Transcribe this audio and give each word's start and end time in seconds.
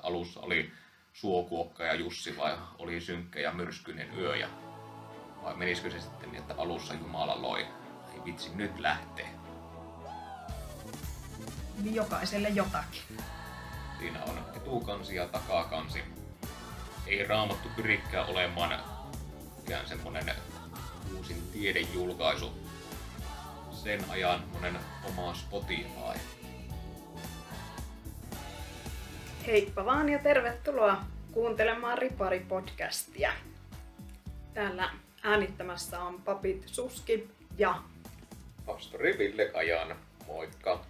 että 0.00 0.08
alussa 0.08 0.40
oli 0.40 0.72
Suokuokka 1.12 1.84
ja 1.84 1.94
Jussi 1.94 2.36
vai 2.36 2.58
oli 2.78 3.00
synkkä 3.00 3.40
ja 3.40 3.52
myrskyinen 3.52 4.18
yö 4.18 4.36
ja 4.36 4.48
vai 5.42 5.54
menisikö 5.54 5.90
se 5.90 6.00
sitten 6.00 6.32
niin, 6.32 6.40
että 6.40 6.54
alussa 6.58 6.94
Jumala 6.94 7.42
loi? 7.42 7.66
Ei 8.14 8.24
vitsi, 8.24 8.50
nyt 8.54 8.78
lähtee. 8.78 9.28
Niin 11.82 11.94
jokaiselle 11.94 12.48
jotakin. 12.48 13.02
Siinä 13.98 14.24
on 14.24 14.38
etukansi 14.56 15.14
ja 15.14 15.28
takakansi. 15.28 16.02
Ei 17.06 17.26
raamattu 17.26 17.68
pyrikään 17.76 18.26
olemaan 18.26 18.80
mikään 19.56 19.86
semmonen 19.86 20.34
uusin 21.16 21.42
tiedejulkaisu. 21.52 22.52
Sen 23.72 24.04
ajan 24.10 24.44
monen 24.52 24.78
oma 25.04 25.34
Spotify. 25.34 26.39
Heippa 29.46 29.84
vaan 29.84 30.08
ja 30.08 30.18
tervetuloa 30.18 31.04
kuuntelemaan 31.32 31.98
Ripari-podcastia. 31.98 33.32
Täällä 34.54 34.90
äänittämässä 35.22 36.00
on 36.00 36.22
papit 36.22 36.62
Suski 36.66 37.30
ja... 37.58 37.82
Pastori 38.66 39.18
Ville 39.18 39.44
Kajan, 39.44 39.96
moikka! 40.26 40.84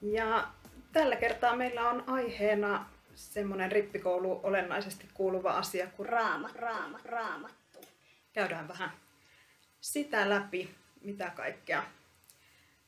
Ja 0.00 0.48
tällä 0.92 1.16
kertaa 1.16 1.56
meillä 1.56 1.90
on 1.90 2.04
aiheena 2.06 2.86
semmoinen 3.14 3.72
rippikoulu 3.72 4.40
olennaisesti 4.42 5.08
kuuluva 5.14 5.50
asia 5.50 5.86
kuin 5.86 6.08
raama, 6.08 6.50
raama, 6.54 6.98
raamattu. 7.04 7.78
Käydään 8.32 8.68
vähän 8.68 8.92
sitä 9.80 10.28
läpi, 10.28 10.74
mitä 11.00 11.30
kaikkea 11.30 11.82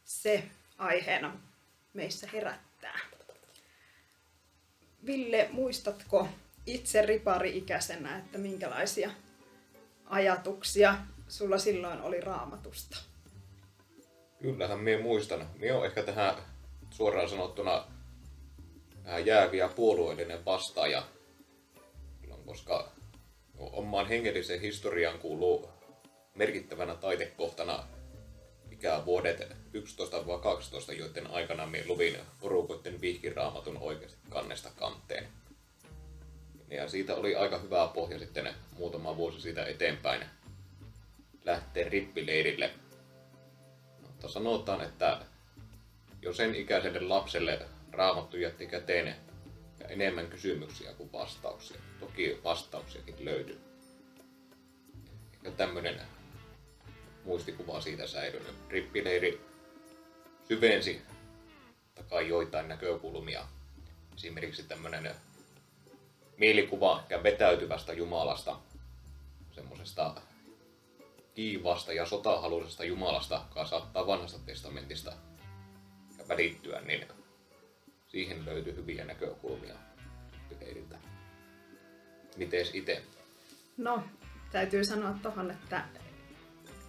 se 0.04 0.44
aiheena 0.78 1.36
meissä 1.94 2.28
herättää. 2.32 2.98
Ville, 5.06 5.48
muistatko 5.52 6.28
itse 6.66 7.02
ripari-ikäisenä, 7.02 8.18
että 8.18 8.38
minkälaisia 8.38 9.10
ajatuksia 10.06 10.94
sulla 11.28 11.58
silloin 11.58 12.00
oli 12.00 12.20
raamatusta? 12.20 12.96
Kyllähän 14.42 14.80
minä 14.80 15.02
muistan. 15.02 15.46
Minä 15.58 15.76
olen 15.76 15.88
ehkä 15.88 16.02
tähän 16.02 16.34
suoraan 16.90 17.28
sanottuna 17.28 17.84
jääviä 19.24 19.68
puolueellinen 19.68 20.44
vastaaja, 20.44 21.02
koska 22.46 22.92
omaan 23.58 24.08
hengelliseen 24.08 24.60
historiaan 24.60 25.18
kuuluu 25.18 25.70
merkittävänä 26.34 26.94
taitekohtana 26.94 27.84
ikävuodet 28.80 29.40
11-12, 30.90 30.92
joiden 30.92 31.26
aikana 31.26 31.66
minä 31.66 31.84
luvin 31.86 32.16
porukoiden 32.40 33.00
vihkiraamatun 33.00 33.78
oikeasti 33.78 34.18
kannesta 34.30 34.70
kanteen. 34.76 35.28
Ja 36.70 36.88
siitä 36.88 37.14
oli 37.14 37.34
aika 37.34 37.58
hyvä 37.58 37.90
pohja 37.94 38.18
sitten 38.18 38.54
muutama 38.72 39.16
vuosi 39.16 39.40
siitä 39.40 39.64
eteenpäin 39.64 40.24
lähteä 41.44 41.88
rippileirille. 41.88 42.70
Mutta 44.00 44.28
sanotaan, 44.28 44.80
että 44.80 45.20
jo 46.22 46.32
sen 46.32 46.54
ikäiselle 46.54 47.00
lapselle 47.00 47.60
raamattu 47.92 48.36
jätti 48.36 48.66
käteen 48.66 49.16
enemmän 49.88 50.26
kysymyksiä 50.26 50.92
kuin 50.92 51.12
vastauksia. 51.12 51.80
Toki 52.00 52.40
vastauksiakin 52.44 53.24
löytyy. 53.24 53.60
Ja 55.42 55.50
tämmöinen 55.50 56.00
muistikuva 57.24 57.80
siitä 57.80 58.06
säilynyt. 58.06 58.54
Rippileiri 58.68 59.40
syvensi 60.48 61.02
takaa 61.94 62.20
joitain 62.20 62.68
näkökulmia. 62.68 63.46
Esimerkiksi 64.16 64.62
tämmöinen 64.62 65.14
mielikuva 66.36 67.00
ehkä 67.00 67.22
vetäytyvästä 67.22 67.92
Jumalasta, 67.92 68.56
semmoisesta 69.52 70.14
kiivasta 71.34 71.92
ja 71.92 72.06
sotahaluisesta 72.06 72.84
Jumalasta, 72.84 73.42
joka 73.48 73.64
saattaa 73.64 74.06
vanhasta 74.06 74.38
testamentista 74.46 75.12
välittyä, 76.28 76.80
niin 76.80 77.06
siihen 78.08 78.44
löytyy 78.44 78.76
hyviä 78.76 79.04
näkökulmia 79.04 79.74
leiriltä. 80.60 80.98
Mites 82.36 82.70
itse? 82.74 83.02
No, 83.76 84.04
täytyy 84.52 84.84
sanoa 84.84 85.14
tuohon, 85.22 85.50
että 85.50 85.84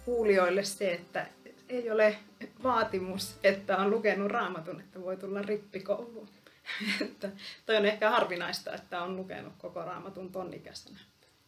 kuulijoille 0.04 0.64
se, 0.64 0.92
että 0.92 1.26
ei 1.68 1.90
ole 1.90 2.18
vaatimus, 2.62 3.36
että 3.42 3.76
on 3.76 3.90
lukenut 3.90 4.30
raamatun, 4.30 4.80
että 4.80 5.02
voi 5.02 5.16
tulla 5.16 5.42
rippikouluun. 5.42 6.28
että 7.06 7.30
toi 7.66 7.76
on 7.76 7.86
ehkä 7.86 8.10
harvinaista, 8.10 8.74
että 8.74 9.02
on 9.02 9.16
lukenut 9.16 9.52
koko 9.58 9.82
raamatun 9.82 10.32
tonnikäisenä. 10.32 10.98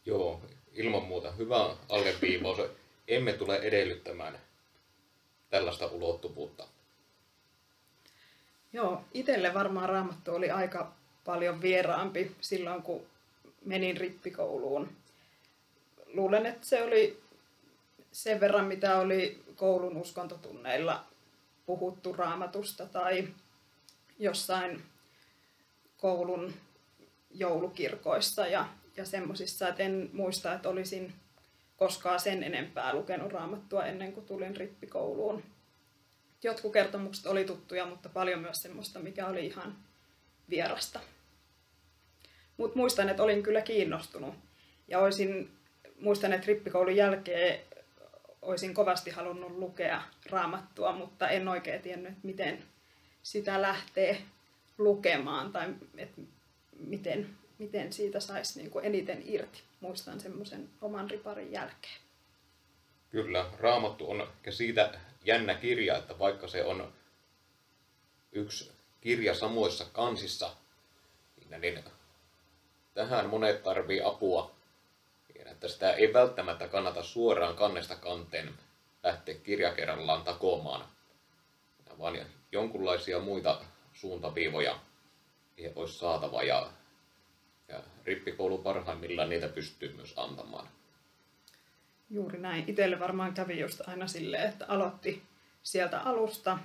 Joo, 0.05 0.41
ilman 0.73 1.03
muuta 1.03 1.31
hyvä 1.31 1.75
alleviivaus. 1.89 2.57
Emme 3.07 3.33
tule 3.33 3.55
edellyttämään 3.55 4.39
tällaista 5.49 5.87
ulottuvuutta. 5.87 6.67
Joo, 8.73 9.01
itselle 9.13 9.53
varmaan 9.53 9.89
raamattu 9.89 10.35
oli 10.35 10.51
aika 10.51 10.91
paljon 11.25 11.61
vieraampi 11.61 12.31
silloin, 12.41 12.81
kun 12.81 13.05
menin 13.65 13.97
rippikouluun. 13.97 14.89
Luulen, 16.13 16.45
että 16.45 16.67
se 16.67 16.83
oli 16.83 17.24
sen 18.15 18.39
verran, 18.39 18.65
mitä 18.65 18.97
oli 18.97 19.43
koulun 19.55 19.97
uskontotunneilla 19.97 21.05
puhuttu 21.65 22.13
raamatusta 22.13 22.85
tai 22.85 23.27
jossain 24.19 24.83
koulun 25.97 26.53
joulukirkoissa 27.29 28.47
ja, 28.47 28.67
ja 28.97 29.05
semmoisissa, 29.05 29.67
että 29.67 29.83
en 29.83 30.09
muista, 30.13 30.53
että 30.53 30.69
olisin 30.69 31.13
koskaan 31.77 32.19
sen 32.19 32.43
enempää 32.43 32.93
lukenut 32.93 33.31
raamattua 33.31 33.85
ennen 33.85 34.13
kuin 34.13 34.25
tulin 34.25 34.55
rippikouluun. 34.55 35.43
Jotkut 36.43 36.73
kertomukset 36.73 37.25
oli 37.25 37.45
tuttuja, 37.45 37.85
mutta 37.85 38.09
paljon 38.09 38.39
myös 38.39 38.61
semmoista, 38.61 38.99
mikä 38.99 39.27
oli 39.27 39.45
ihan 39.45 39.77
vierasta. 40.49 40.99
Mutta 42.57 42.77
muistan, 42.77 43.09
että 43.09 43.23
olin 43.23 43.43
kyllä 43.43 43.61
kiinnostunut 43.61 44.35
ja 44.87 44.99
olisin, 44.99 45.51
muistan, 45.99 46.33
että 46.33 46.47
rippikoulun 46.47 46.95
jälkeen 46.95 47.74
olisin 48.45 48.73
kovasti 48.73 49.11
halunnut 49.11 49.51
lukea 49.51 50.01
raamattua, 50.29 50.91
mutta 50.91 51.29
en 51.29 51.47
oikein 51.47 51.81
tiennyt, 51.81 52.23
miten 52.23 52.63
sitä 53.23 53.61
lähtee 53.61 54.21
lukemaan 54.77 55.51
tai 55.51 55.73
että 55.97 56.21
miten, 56.79 57.37
miten 57.57 57.93
siitä 57.93 58.19
saisi 58.19 58.59
niin 58.59 58.71
eniten 58.83 59.21
irti. 59.25 59.63
Muistan 59.79 60.19
semmoisen 60.19 60.69
oman 60.81 61.09
riparin 61.09 61.51
jälkeen. 61.51 61.99
Kyllä, 63.09 63.45
Raamattu 63.59 64.11
on 64.11 64.27
siitä 64.49 64.99
jännä 65.25 65.53
kirja, 65.53 65.97
että 65.97 66.19
vaikka 66.19 66.47
se 66.47 66.63
on 66.63 66.93
yksi 68.31 68.71
kirja 69.01 69.35
samoissa 69.35 69.85
kansissa, 69.93 70.55
niin 71.59 71.83
tähän 72.93 73.29
monet 73.29 73.63
tarvii 73.63 74.01
apua 74.01 74.54
että 75.55 75.67
sitä 75.67 75.93
ei 75.93 76.13
välttämättä 76.13 76.67
kannata 76.67 77.03
suoraan 77.03 77.55
kannesta 77.55 77.95
kanteen 77.95 78.53
lähteä 79.03 79.35
kirjakerrallaan 79.35 80.23
takomaan, 80.23 80.85
vaan 81.99 82.17
jonkunlaisia 82.51 83.19
muita 83.19 83.61
suuntaviivoja 83.93 84.79
olisi 85.75 85.97
saatava 85.97 86.43
ja, 86.43 86.69
ja 87.67 87.79
rippikoulu 88.05 88.57
parhaimmillaan 88.57 89.29
niitä 89.29 89.47
pystyy 89.47 89.93
myös 89.93 90.13
antamaan. 90.17 90.67
Juuri 92.09 92.39
näin. 92.39 92.63
Itselle 92.67 92.99
varmaan 92.99 93.33
kävi 93.33 93.59
just 93.59 93.81
aina 93.87 94.07
silleen, 94.07 94.49
että 94.49 94.65
aloitti 94.67 95.23
sieltä 95.63 95.99
alusta 95.99 96.57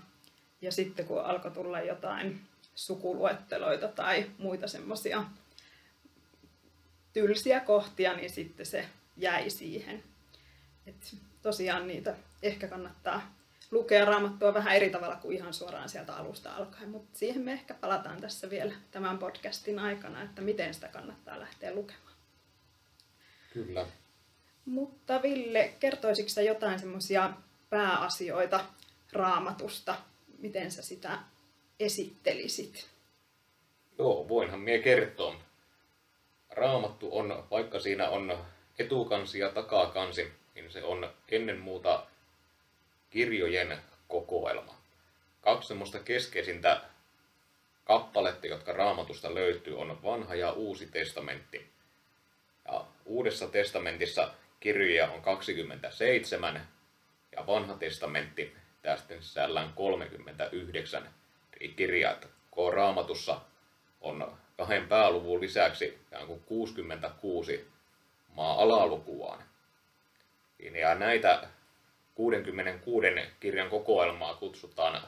ja 0.61 0.73
sitten 0.73 1.07
kun 1.07 1.25
alkoi 1.25 1.51
tulla 1.51 1.81
jotain 1.81 2.41
sukuluetteloita 2.75 3.89
tai 3.89 4.31
muita 4.39 4.69
semmoisia 4.69 5.25
tylsiä 7.13 7.61
kohtia, 7.61 8.15
niin 8.15 8.31
sitten 8.31 8.67
se 8.67 8.85
jäi 9.17 9.51
siihen. 9.51 10.03
Et 10.87 11.17
tosiaan 11.43 11.89
niitä 11.89 12.17
ehkä 12.43 12.69
kannattaa 12.69 13.35
lukea 13.71 14.05
raamattua 14.05 14.55
vähän 14.55 14.77
eri 14.77 14.91
tavalla 14.91 15.17
kuin 15.17 15.37
ihan 15.37 15.55
suoraan 15.55 15.89
sieltä 15.89 16.17
alusta 16.17 16.55
alkaen, 16.55 16.89
mutta 16.89 17.19
siihen 17.19 17.43
me 17.43 17.53
ehkä 17.53 17.75
palataan 17.75 18.21
tässä 18.21 18.51
vielä 18.51 18.75
tämän 18.91 19.19
podcastin 19.19 19.79
aikana, 19.79 20.23
että 20.23 20.43
miten 20.43 20.75
sitä 20.75 20.89
kannattaa 20.89 21.41
lähteä 21.41 21.75
lukemaan. 21.75 22.15
Kyllä. 23.53 23.87
Mutta 24.65 25.23
Ville, 25.23 25.75
kertoisitko 25.81 26.29
sä 26.29 26.43
jotain 26.43 26.79
semmoisia 26.79 27.31
pääasioita 27.71 28.65
raamatusta, 29.13 29.97
miten 30.39 30.71
sä 30.71 30.83
sitä 30.83 31.19
esittelisit? 31.81 32.87
Joo, 33.99 34.29
voinhan 34.29 34.61
mie 34.61 34.79
kertoa. 34.79 35.50
Raamattu 36.51 37.19
on, 37.19 37.45
vaikka 37.51 37.81
siinä 37.81 38.09
on 38.09 38.45
etukansi 38.79 39.39
ja 39.39 39.51
takakansi, 39.51 40.33
niin 40.55 40.73
se 40.73 40.85
on 40.85 41.11
ennen 41.29 41.59
muuta 41.59 42.07
kirjojen 43.11 43.79
kokoelma. 44.09 44.75
Kaksi 45.41 45.69
semmoista 45.69 45.99
keskeisintä 45.99 46.81
kappaletta, 47.85 48.47
jotka 48.47 48.73
raamatusta 48.73 49.35
löytyy, 49.35 49.79
on 49.79 50.03
vanha 50.03 50.35
ja 50.35 50.53
uusi 50.53 50.87
testamentti. 50.87 51.71
Ja 52.65 52.85
uudessa 53.05 53.47
testamentissa 53.49 54.31
kirjoja 54.61 55.11
on 55.11 55.23
27 55.23 56.69
ja 57.37 57.47
vanha 57.47 57.75
testamentti 57.75 58.57
tästä 58.83 59.15
sisällään 59.21 59.73
39 59.73 61.09
kirjaa. 61.77 62.17
Koko 62.51 62.71
raamatussa 62.71 63.41
on 64.01 64.39
kahden 64.61 64.89
pääluvun 64.89 65.41
lisäksi 65.41 65.99
kuin 66.27 66.41
66 66.47 67.69
maa-alalukuaan. 68.35 69.45
Ja 70.59 70.95
näitä 70.95 71.49
66 72.15 73.07
kirjan 73.41 73.71
kokoelmaa 73.71 74.35
kutsutaan 74.35 75.03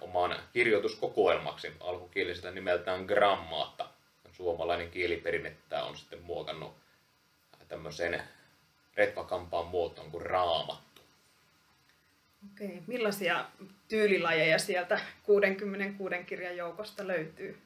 oman 0.00 0.36
kirjoituskokoelmaksi 0.52 1.72
alkukielisestä 1.80 2.50
nimeltään 2.50 3.04
grammaatta. 3.04 3.88
Suomalainen 4.32 4.90
kieliperinne 4.90 5.56
on 5.82 5.96
sitten 5.96 6.22
muokannut 6.22 6.74
tämmöiseen 7.68 8.22
retvakampaan 8.96 9.66
muotoon 9.66 10.10
kuin 10.10 10.26
raamattu. 10.26 11.02
Okei, 12.52 12.82
millaisia 12.86 13.44
tyylilajeja 13.88 14.58
sieltä 14.58 15.00
66 15.22 16.24
kirjan 16.26 16.56
joukosta 16.56 17.06
löytyy? 17.06 17.58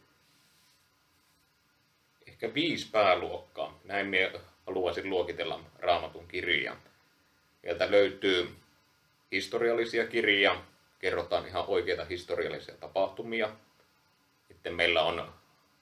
Ehkä 2.38 2.54
viisi 2.54 2.90
pääluokkaa. 2.90 3.80
Näin 3.84 4.06
minä 4.06 4.30
haluaisin 4.66 5.10
luokitella 5.10 5.60
raamatun 5.78 6.28
kirjaa. 6.28 6.80
Sieltä 7.62 7.90
löytyy 7.90 8.56
historiallisia 9.32 10.06
kirjoja, 10.06 10.62
kerrotaan 10.98 11.46
ihan 11.46 11.64
oikeita 11.66 12.04
historiallisia 12.04 12.74
tapahtumia. 12.74 13.50
Sitten 14.48 14.74
meillä 14.74 15.02
on 15.02 15.32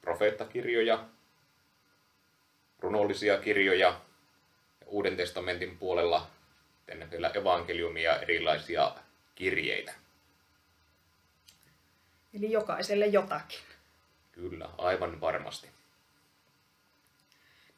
profeettakirjoja, 0.00 1.04
runollisia 2.78 3.38
kirjoja 3.38 3.88
ja 3.88 4.00
Uuden 4.86 5.16
testamentin 5.16 5.78
puolella 5.78 6.26
sitten 6.76 7.10
vielä 7.10 7.28
evankeliumia 7.28 8.10
ja 8.10 8.20
erilaisia 8.20 8.94
kirjeitä. 9.34 9.94
Eli 12.34 12.52
jokaiselle 12.52 13.06
jotakin. 13.06 13.58
Kyllä, 14.32 14.68
aivan 14.78 15.20
varmasti. 15.20 15.75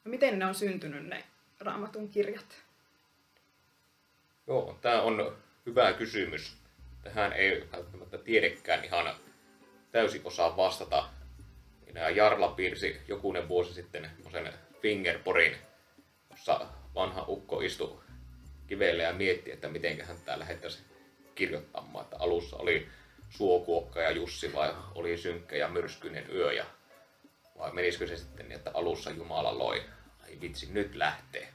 Miten 0.09 0.39
ne 0.39 0.47
on 0.47 0.55
syntynyt 0.55 1.07
ne 1.07 1.25
raamatun 1.61 2.09
kirjat? 2.09 2.63
Joo, 4.47 4.79
tämä 4.81 5.03
on 5.03 5.37
hyvä 5.67 5.93
kysymys. 5.93 6.57
Tähän 7.03 7.33
ei 7.33 7.69
välttämättä 7.73 8.19
tiedekään 8.19 8.85
ihan 8.85 9.15
täysin 9.93 10.21
osaa 10.25 10.57
vastata. 10.57 11.09
Minä 11.87 12.09
Jarla 12.09 12.49
piirsi 12.49 13.01
jokunen 13.09 13.49
vuosi 13.49 13.75
sitten 13.75 14.11
sen 14.33 14.53
fingerporin, 14.83 15.57
jossa 16.31 16.67
vanha 16.95 17.25
ukko 17.29 17.61
istui 17.61 18.01
kivelle 18.67 19.03
ja 19.03 19.13
mietti, 19.13 19.53
että 19.53 19.69
miten 19.69 20.01
hän 20.07 20.17
tää 20.25 20.39
lähettäisiin 20.39 20.85
kirjoittamaan. 21.35 22.05
Että 22.05 22.17
alussa 22.19 22.57
oli 22.57 22.89
Suokuokka 23.31 24.01
ja 24.01 24.11
Jussi 24.11 24.55
vai 24.55 24.75
oli 24.95 25.17
synkkä 25.17 25.57
ja 25.57 25.69
myrskyinen 25.69 26.31
yö 26.33 26.53
ja 26.53 26.65
vai 27.59 27.73
menisikö 27.73 28.07
se 28.07 28.17
sitten 28.17 28.49
niin, 28.49 28.57
että 28.57 28.71
alussa 28.75 29.11
Jumala 29.11 29.59
loi. 29.59 29.83
Ai 30.29 30.41
vitsi, 30.41 30.69
nyt 30.73 30.95
lähtee. 30.95 31.49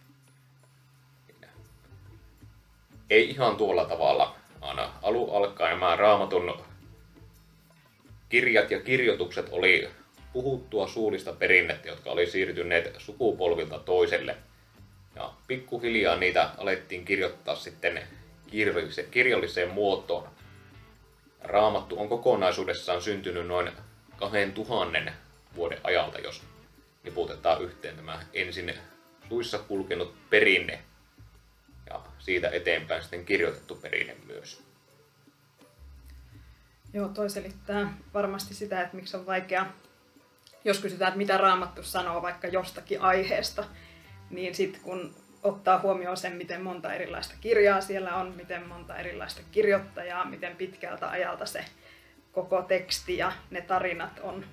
Ei 3.10 3.30
ihan 3.30 3.56
tuolla 3.56 3.86
tavalla, 3.86 4.36
vaan 4.62 4.92
alu 5.02 5.32
alkaen 5.32 5.80
nämä 5.80 5.96
raamatun 5.96 6.64
kirjat 8.30 8.72
ja 8.72 8.82
kirjoitukset 8.82 9.50
oli 9.52 9.90
puhuttua 10.34 10.88
suullista 10.88 11.34
perinnettä, 11.34 11.88
jotka 11.88 12.12
oli 12.12 12.28
siirtyneet 12.28 12.96
sukupolvilta 12.98 13.80
toiselle. 13.80 14.38
Ja 15.16 15.34
pikkuhiljaa 15.48 16.16
niitä 16.16 16.50
alettiin 16.58 17.06
kirjoittaa 17.06 17.56
sitten 17.56 18.08
kirjalliseen, 18.48 19.12
kirjalliseen 19.12 19.70
muotoon. 19.70 20.30
Raamattu 21.42 22.00
on 22.00 22.10
kokonaisuudessaan 22.10 23.02
syntynyt 23.02 23.48
noin 23.48 23.72
2000 24.18 25.12
vuoden 25.56 25.80
ajalta, 25.84 26.20
jos 26.20 26.42
niputetaan 27.04 27.62
yhteen 27.62 27.96
tämä 27.96 28.20
ensin 28.34 28.74
suissa 29.30 29.60
kulkenut 29.60 30.30
perinne 30.30 30.84
ja 31.90 32.02
siitä 32.20 32.50
eteenpäin 32.50 33.02
sitten 33.02 33.26
kirjoitettu 33.26 33.76
perinne 33.76 34.16
myös. 34.26 34.64
Joo, 36.94 37.08
toi 37.08 37.30
selittää 37.30 37.98
varmasti 38.14 38.54
sitä, 38.54 38.82
että 38.82 38.96
miksi 38.96 39.18
on 39.18 39.26
vaikea, 39.26 39.66
jos 40.66 40.80
kysytään, 40.80 41.10
että 41.10 41.18
mitä 41.18 41.38
Raamattu 41.38 41.84
sanoo 41.84 42.22
vaikka 42.22 42.48
jostakin 42.48 43.02
aiheesta, 43.02 43.64
niin 44.30 44.56
sitten 44.56 44.82
kun 44.82 45.16
ottaa 45.44 45.80
huomioon 45.80 46.18
sen, 46.18 46.36
miten 46.36 46.62
monta 46.62 46.94
erilaista 46.94 47.34
kirjaa 47.42 47.82
siellä 47.82 48.16
on, 48.16 48.34
miten 48.36 48.68
monta 48.68 48.98
erilaista 48.98 49.42
kirjoittajaa, 49.52 50.26
miten 50.26 50.56
pitkältä 50.56 51.10
ajalta 51.10 51.46
se 51.46 51.66
koko 52.32 52.62
teksti 52.62 53.18
ja 53.18 53.32
ne 53.50 53.62
tarinat 53.62 54.20
on 54.24 54.46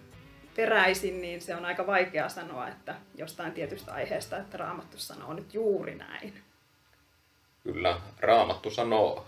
peräisin, 0.56 1.20
niin 1.20 1.40
se 1.40 1.56
on 1.56 1.64
aika 1.64 1.86
vaikea 1.86 2.28
sanoa, 2.28 2.68
että 2.68 2.94
jostain 3.14 3.52
tietystä 3.52 3.92
aiheesta, 3.92 4.36
että 4.36 4.58
Raamattu 4.58 4.98
sanoo 4.98 5.32
nyt 5.32 5.54
juuri 5.54 5.94
näin. 5.94 6.42
Kyllä, 7.62 8.00
Raamattu 8.20 8.70
sanoo 8.70 9.26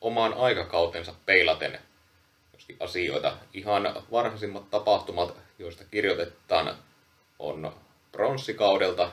omaan 0.00 0.34
aikakautensa 0.34 1.14
peilaten 1.26 1.78
asioita. 2.80 3.36
Ihan 3.52 3.82
varhaisimmat 4.12 4.70
tapahtumat, 4.70 5.36
joista 5.58 5.84
kirjoitetaan, 5.84 6.76
on 7.38 7.74
pronssikaudelta 8.12 9.12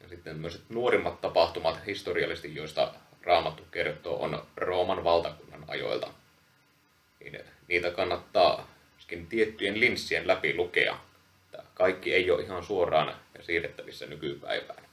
ja 0.00 0.08
sitten 0.08 0.36
myös 0.36 0.64
nuorimmat 0.68 1.20
tapahtumat 1.20 1.86
historiallisesti, 1.86 2.54
joista 2.54 2.94
Raamattu 3.22 3.62
kertoo, 3.70 4.22
on 4.22 4.46
Rooman 4.56 5.04
valtakunnan 5.04 5.64
ajoilta. 5.68 6.10
Niin 7.20 7.40
niitä 7.68 7.90
kannattaa 7.90 8.68
tiettyjen 9.28 9.80
linssien 9.80 10.26
läpi 10.26 10.54
lukea. 10.54 10.98
Kaikki 11.74 12.14
ei 12.14 12.30
ole 12.30 12.42
ihan 12.42 12.64
suoraan 12.64 13.16
ja 13.38 13.42
siirrettävissä 13.42 14.06
nykypäivään. 14.06 14.84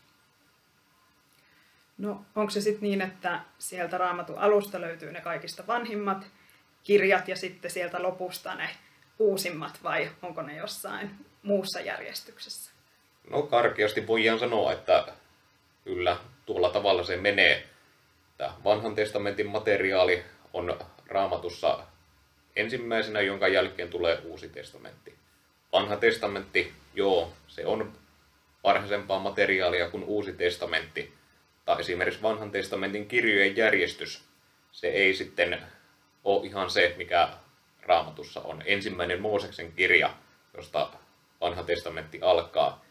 No 1.97 2.25
onko 2.35 2.49
se 2.49 2.61
sitten 2.61 2.81
niin, 2.81 3.01
että 3.01 3.39
sieltä 3.59 3.97
raamatun 3.97 4.37
alusta 4.37 4.81
löytyy 4.81 5.11
ne 5.11 5.21
kaikista 5.21 5.67
vanhimmat 5.67 6.27
kirjat 6.83 7.27
ja 7.27 7.35
sitten 7.35 7.71
sieltä 7.71 8.03
lopusta 8.03 8.55
ne 8.55 8.69
uusimmat 9.19 9.79
vai 9.83 10.11
onko 10.21 10.41
ne 10.41 10.55
jossain 10.55 11.11
muussa 11.43 11.79
järjestyksessä? 11.79 12.71
No 13.29 13.41
karkeasti 13.41 14.07
voidaan 14.07 14.39
sanoa, 14.39 14.73
että 14.73 15.07
kyllä 15.83 16.17
tuolla 16.45 16.69
tavalla 16.69 17.03
se 17.03 17.17
menee. 17.17 17.67
Tämä 18.37 18.53
vanhan 18.63 18.95
testamentin 18.95 19.47
materiaali 19.47 20.23
on 20.53 20.79
raamatussa 21.07 21.79
ensimmäisenä, 22.55 23.21
jonka 23.21 23.47
jälkeen 23.47 23.89
tulee 23.89 24.21
uusi 24.23 24.49
testamentti. 24.49 25.15
Vanha 25.71 25.97
testamentti, 25.97 26.73
joo, 26.93 27.33
se 27.47 27.65
on 27.65 27.93
varhaisempaa 28.63 29.19
materiaalia 29.19 29.89
kuin 29.89 30.03
uusi 30.03 30.33
testamentti, 30.33 31.13
tai 31.65 31.79
esimerkiksi 31.79 32.21
vanhan 32.21 32.51
testamentin 32.51 33.07
kirjojen 33.07 33.57
järjestys, 33.57 34.23
se 34.71 34.87
ei 34.87 35.13
sitten 35.13 35.61
ole 36.23 36.45
ihan 36.47 36.69
se, 36.69 36.93
mikä 36.97 37.29
raamatussa 37.81 38.41
on. 38.41 38.63
Ensimmäinen 38.65 39.21
Mooseksen 39.21 39.71
kirja, 39.71 40.13
josta 40.57 40.89
vanha 41.41 41.63
testamentti 41.63 42.19
alkaa, 42.21 42.85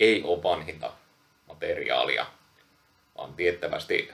ei 0.00 0.22
ole 0.22 0.42
vanhinta 0.42 0.92
materiaalia, 1.48 2.26
vaan 3.18 3.34
tiettävästi 3.34 4.10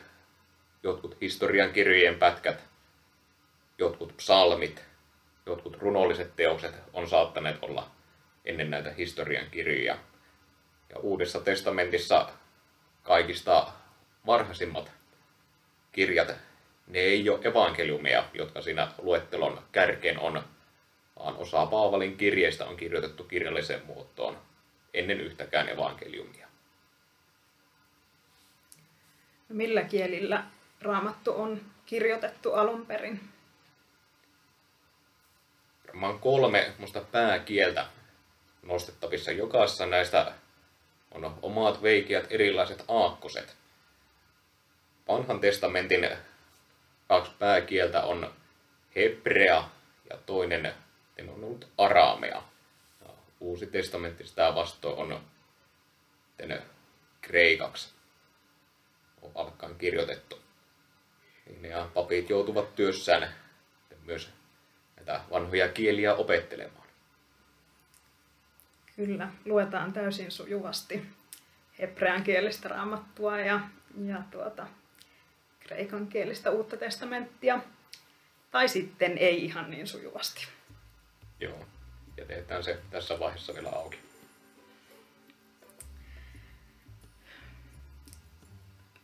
jotkut 0.82 1.16
historian 1.20 1.72
kirjojen 1.72 2.18
pätkät, 2.18 2.71
jotkut 3.78 4.16
psalmit, 4.16 4.84
jotkut 5.46 5.76
runolliset 5.76 6.36
teokset 6.36 6.74
on 6.92 7.08
saattaneet 7.08 7.56
olla 7.62 7.90
ennen 8.44 8.70
näitä 8.70 8.90
historian 8.90 9.50
kirjoja. 9.50 9.98
Ja 10.90 10.98
Uudessa 10.98 11.40
testamentissa 11.40 12.28
kaikista 13.02 13.72
varhaisimmat 14.26 14.92
kirjat, 15.92 16.32
ne 16.86 16.98
ei 16.98 17.28
ole 17.28 17.40
evankeliumia, 17.44 18.24
jotka 18.34 18.62
siinä 18.62 18.92
luettelon 18.98 19.62
kärkeen 19.72 20.18
on, 20.18 20.42
vaan 21.18 21.36
osa 21.36 21.66
Paavalin 21.66 22.16
kirjeistä 22.16 22.66
on 22.66 22.76
kirjoitettu 22.76 23.24
kirjalliseen 23.24 23.86
muotoon 23.86 24.38
ennen 24.94 25.20
yhtäkään 25.20 25.68
evankeliumia. 25.68 26.48
Millä 29.48 29.82
kielillä 29.82 30.44
raamattu 30.80 31.32
on 31.36 31.60
kirjoitettu 31.86 32.52
alun 32.52 32.86
perin? 32.86 33.20
Varmaan 35.92 36.18
kolme 36.18 36.72
musta 36.78 37.00
pääkieltä 37.00 37.86
nostettavissa. 38.62 39.32
Jokaisessa 39.32 39.86
näistä 39.86 40.32
on 41.10 41.38
omat 41.42 41.82
veikeät 41.82 42.26
erilaiset 42.30 42.84
aakkoset. 42.88 43.56
Vanhan 45.08 45.40
testamentin 45.40 46.08
kaksi 47.08 47.32
pääkieltä 47.38 48.02
on 48.02 48.34
hebrea 48.96 49.68
ja 50.10 50.16
toinen 50.26 50.74
on 51.28 51.44
ollut 51.44 51.68
araamea. 51.78 52.42
Ja 53.00 53.08
Uusi 53.40 53.66
testamentti 53.66 54.26
sitä 54.26 54.54
vastoin 54.54 54.98
on 54.98 55.20
kreikaksi 57.20 57.92
alkaen 59.34 59.74
kirjoitettu. 59.74 60.38
Ja 61.62 61.88
papit 61.94 62.30
joutuvat 62.30 62.74
työssään 62.74 63.34
myös 64.04 64.30
näitä 65.06 65.24
vanhoja 65.30 65.68
kieliä 65.68 66.14
opettelemaan. 66.14 66.86
Kyllä, 68.96 69.28
luetaan 69.44 69.92
täysin 69.92 70.30
sujuvasti 70.30 71.02
hebrean 71.78 72.22
kielistä 72.22 72.68
raamattua 72.68 73.38
ja, 73.40 73.60
ja 74.04 74.22
tuota, 74.30 74.66
kreikan 75.60 76.06
kielistä 76.06 76.50
uutta 76.50 76.76
testamenttia. 76.76 77.60
Tai 78.50 78.68
sitten 78.68 79.18
ei 79.18 79.44
ihan 79.44 79.70
niin 79.70 79.86
sujuvasti. 79.86 80.46
Joo, 81.40 81.66
jätetään 82.16 82.64
se 82.64 82.78
tässä 82.90 83.18
vaiheessa 83.18 83.54
vielä 83.54 83.68
auki. 83.68 83.98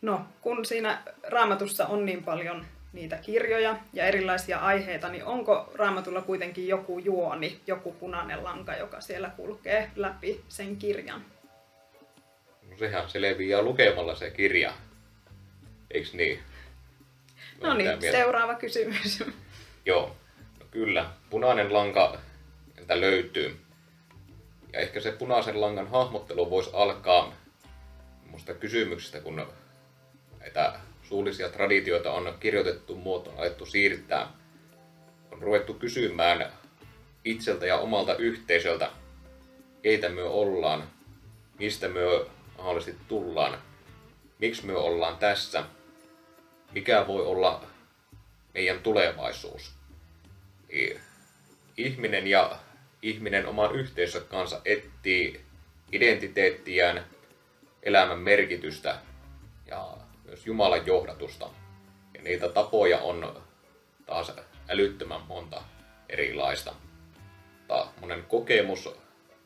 No, 0.02 0.26
kun 0.40 0.64
siinä 0.64 1.02
raamatussa 1.22 1.86
on 1.86 2.06
niin 2.06 2.24
paljon 2.24 2.66
niitä 2.92 3.16
kirjoja 3.16 3.76
ja 3.92 4.06
erilaisia 4.06 4.58
aiheita, 4.58 5.08
niin 5.08 5.24
onko 5.24 5.72
raamatulla 5.74 6.20
kuitenkin 6.20 6.68
joku 6.68 6.98
juoni, 6.98 7.60
joku 7.66 7.92
punainen 7.92 8.44
lanka, 8.44 8.76
joka 8.76 9.00
siellä 9.00 9.30
kulkee 9.30 9.90
läpi 9.96 10.44
sen 10.48 10.76
kirjan? 10.76 11.24
No 12.70 12.76
sehän 12.78 13.10
selviää 13.10 13.62
lukemalla 13.62 14.14
se 14.14 14.30
kirja. 14.30 14.72
Eiks 15.90 16.14
niin? 16.14 16.38
No 17.60 17.74
niin, 17.74 18.00
seuraava 18.00 18.54
kysymys. 18.54 19.24
Joo, 19.86 20.16
no 20.60 20.66
kyllä. 20.70 21.10
Punainen 21.30 21.72
lanka 21.72 22.18
entä 22.78 23.00
löytyy. 23.00 23.60
Ja 24.72 24.80
ehkä 24.80 25.00
se 25.00 25.12
punaisen 25.12 25.60
langan 25.60 25.88
hahmottelu 25.88 26.50
voisi 26.50 26.70
alkaa 26.72 27.34
musta 28.30 28.54
kysymyksestä, 28.54 29.20
kun 29.20 29.46
näitä 30.40 30.80
suullisia 31.08 31.48
traditioita 31.48 32.12
on 32.12 32.34
kirjoitettu 32.40 32.94
muotoon 32.94 33.38
alettu 33.38 33.66
siirtää. 33.66 34.32
On 35.32 35.42
ruvettu 35.42 35.74
kysymään 35.74 36.52
itseltä 37.24 37.66
ja 37.66 37.76
omalta 37.76 38.16
yhteisöltä, 38.16 38.90
keitä 39.82 40.08
me 40.08 40.22
ollaan, 40.22 40.90
mistä 41.58 41.88
me 41.88 42.00
mahdollisesti 42.58 43.00
tullaan, 43.08 43.58
miksi 44.38 44.66
me 44.66 44.76
ollaan 44.76 45.16
tässä, 45.16 45.64
mikä 46.72 47.06
voi 47.06 47.26
olla 47.26 47.62
meidän 48.54 48.78
tulevaisuus. 48.78 49.74
Ihminen 51.76 52.26
ja 52.26 52.58
ihminen 53.02 53.46
oman 53.46 53.74
yhteisön 53.74 54.24
kanssa 54.28 54.60
etsii 54.64 55.40
identiteettiään, 55.92 57.04
elämän 57.82 58.18
merkitystä 58.18 58.98
ja 59.66 59.96
myös 60.28 60.46
Jumalan 60.46 60.86
johdatusta. 60.86 61.50
Ja 62.14 62.22
niitä 62.22 62.48
tapoja 62.48 62.98
on 62.98 63.42
taas 64.06 64.32
älyttömän 64.68 65.20
monta 65.28 65.62
erilaista. 66.08 66.74
Monen 68.00 68.22
kokemus 68.22 68.88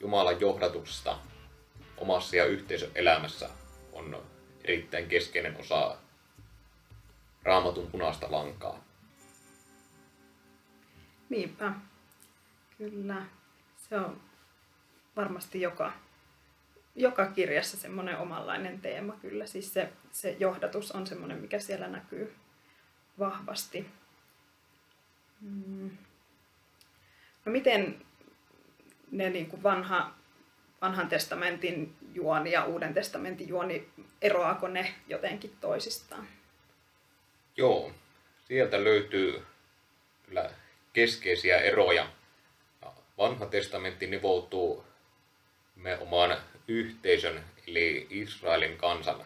Jumalan 0.00 0.40
johdatuksesta 0.40 1.18
omassa 1.96 2.36
ja 2.36 2.44
yhteisön 2.44 2.90
elämässä 2.94 3.48
on 3.92 4.22
erittäin 4.64 5.08
keskeinen 5.08 5.56
osa 5.60 5.96
raamatun 7.42 7.86
punaista 7.86 8.26
lankaa. 8.30 8.84
Niinpä, 11.28 11.72
kyllä. 12.78 13.22
Se 13.76 13.96
on 13.96 14.20
varmasti 15.16 15.60
joka, 15.60 15.92
joka 16.94 17.26
kirjassa 17.26 17.76
semmoinen 17.76 18.18
omanlainen 18.18 18.80
teema 18.80 19.12
kyllä. 19.12 19.46
Siis 19.46 19.74
se, 19.74 19.92
se 20.10 20.36
johdatus 20.38 20.92
on 20.92 21.06
semmoinen, 21.06 21.38
mikä 21.38 21.58
siellä 21.58 21.88
näkyy 21.88 22.34
vahvasti. 23.18 23.86
Mm. 25.40 25.90
No 27.44 27.52
miten 27.52 28.00
ne 29.10 29.30
niin 29.30 29.46
kuin 29.46 29.62
vanha, 29.62 30.14
vanhan 30.82 31.08
testamentin 31.08 31.96
juoni 32.14 32.52
ja 32.52 32.64
uuden 32.64 32.94
testamentin 32.94 33.48
juoni, 33.48 33.88
eroako 34.22 34.68
ne 34.68 34.94
jotenkin 35.08 35.56
toisistaan? 35.60 36.28
Joo, 37.56 37.92
sieltä 38.44 38.84
löytyy 38.84 39.42
kyllä 40.26 40.50
keskeisiä 40.92 41.58
eroja. 41.58 42.08
Vanha 43.18 43.46
testamentti 43.46 44.06
nivoutuu 44.06 44.84
me 45.76 45.98
oman 45.98 46.36
yhteisön, 46.68 47.44
eli 47.66 48.06
Israelin 48.10 48.76
kansan 48.76 49.24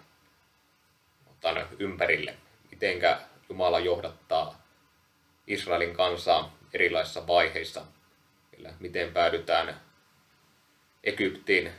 otan 1.27 1.69
ympärille. 1.79 2.37
Mitenkä 2.71 3.21
Jumala 3.49 3.79
johdattaa 3.79 4.63
Israelin 5.47 5.95
kansaa 5.97 6.57
erilaisissa 6.73 7.27
vaiheissa. 7.27 7.85
Eli 8.59 8.69
miten 8.81 9.13
päädytään 9.13 9.81
Egyptiin, 11.05 11.73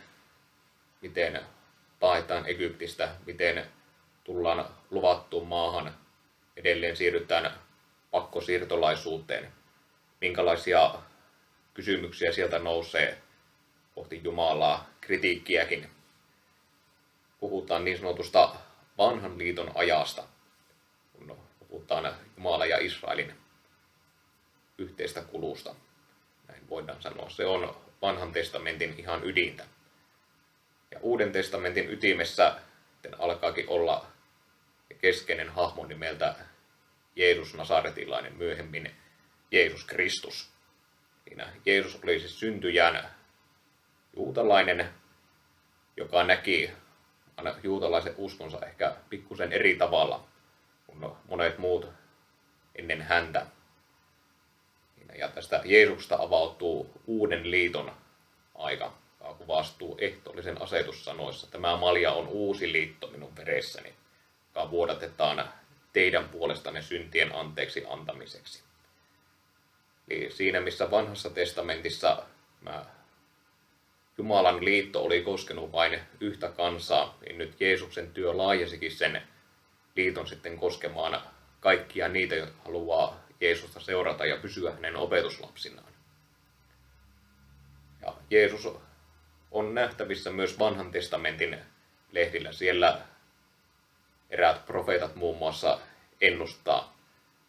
miten 1.02 1.42
paetaan 2.00 2.50
Egyptistä, 2.50 3.10
miten 3.26 3.66
tullaan 4.24 4.66
luvattuun 4.92 5.48
maahan, 5.48 5.96
edelleen 6.58 6.98
siirrytään 6.98 7.54
pakkosiirtolaisuuteen, 8.12 9.52
minkälaisia 10.22 10.96
kysymyksiä 11.74 12.32
sieltä 12.32 12.60
nousee 12.60 13.18
kohti 13.96 14.22
Jumalaa, 14.24 14.90
kritiikkiäkin. 15.08 15.90
Puhutaan 17.40 17.86
niin 17.86 17.98
sanotusta 17.98 18.56
vanhan 18.98 19.38
liiton 19.38 19.72
ajasta, 19.76 20.24
kun 21.14 21.38
puhutaan 21.60 22.16
Jumala 22.38 22.66
ja 22.66 22.78
Israelin 22.78 23.34
yhteistä 24.78 25.22
kulusta. 25.22 25.76
Näin 26.48 26.70
voidaan 26.70 27.02
sanoa. 27.02 27.30
Se 27.30 27.46
on 27.46 27.76
vanhan 28.02 28.32
testamentin 28.32 28.96
ihan 28.98 29.24
ydintä. 29.24 29.66
Ja 30.92 31.00
uuden 31.02 31.32
testamentin 31.32 31.92
ytimessä 31.92 32.60
alkaakin 33.20 33.70
olla 33.70 34.08
keskeinen 35.02 35.50
hahmo 35.50 35.86
nimeltä 35.86 36.36
Jeesus 37.16 37.54
Nasaretilainen, 37.54 38.36
myöhemmin 38.38 38.96
Jeesus 39.52 39.86
Kristus. 39.86 40.50
Siinä 41.24 41.54
Jeesus 41.66 42.00
oli 42.04 42.20
siis 42.20 42.40
syntyjään 42.40 43.17
juutalainen, 44.18 44.90
joka 45.98 46.24
näki 46.24 46.72
juutalaisen 47.64 48.14
uskonsa 48.18 48.66
ehkä 48.66 48.96
pikkusen 49.10 49.54
eri 49.54 49.76
tavalla 49.76 50.24
kuin 50.88 51.12
monet 51.28 51.58
muut 51.58 51.90
ennen 52.76 53.02
häntä. 53.02 53.46
Ja 55.18 55.28
tästä 55.28 55.62
Jeesuksesta 55.66 56.16
avautuu 56.20 57.02
uuden 57.08 57.52
liiton 57.52 57.92
aika, 58.56 58.94
joka 59.20 59.34
kuvastuu 59.34 59.98
ehtoollisen 60.00 60.62
asetussanoissa. 60.62 61.52
Tämä 61.52 61.78
malja 61.78 62.12
on 62.12 62.28
uusi 62.28 62.72
liitto 62.72 63.08
minun 63.08 63.36
veressäni, 63.36 63.94
joka 64.56 64.72
vuodatetaan 64.72 65.50
teidän 65.94 66.30
puolestanne 66.30 66.82
syntien 66.82 67.36
anteeksi 67.36 67.86
antamiseksi. 67.90 68.64
Eli 70.10 70.32
siinä 70.32 70.62
missä 70.62 70.92
vanhassa 70.92 71.30
testamentissa 71.30 72.24
mä 72.62 72.86
Jumalan 74.18 74.66
liitto 74.66 75.04
oli 75.04 75.22
koskenut 75.22 75.72
vain 75.72 76.00
yhtä 76.20 76.50
kansaa, 76.50 77.18
niin 77.26 77.38
nyt 77.38 77.62
Jeesuksen 77.62 78.12
työ 78.12 78.38
laajasikin 78.38 78.92
sen 78.92 79.22
liiton 79.96 80.28
sitten 80.28 80.58
koskemaan 80.58 81.22
kaikkia 81.60 82.08
niitä, 82.08 82.36
jotka 82.36 82.62
haluaa 82.66 83.20
Jeesusta 83.42 83.80
seurata 83.80 84.26
ja 84.26 84.38
pysyä 84.38 84.72
hänen 84.72 84.96
opetuslapsinaan. 84.96 85.94
Ja 88.02 88.14
Jeesus 88.30 88.68
on 89.52 89.76
nähtävissä 89.76 90.32
myös 90.32 90.60
vanhan 90.60 90.92
testamentin 90.92 91.58
lehdillä. 92.12 92.52
Siellä 92.52 93.02
eräät 94.30 94.66
profeetat 94.66 95.16
muun 95.16 95.38
muassa 95.38 95.80
ennustaa 96.22 96.98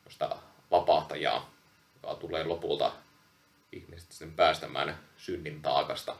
josta 0.09 0.37
vapahtajaa, 0.71 1.51
joka 1.95 2.15
tulee 2.15 2.45
lopulta 2.45 2.93
ihmiset 3.73 4.13
sen 4.13 4.33
päästämään 4.33 4.99
synnin 5.17 5.63
taakasta. 5.63 6.17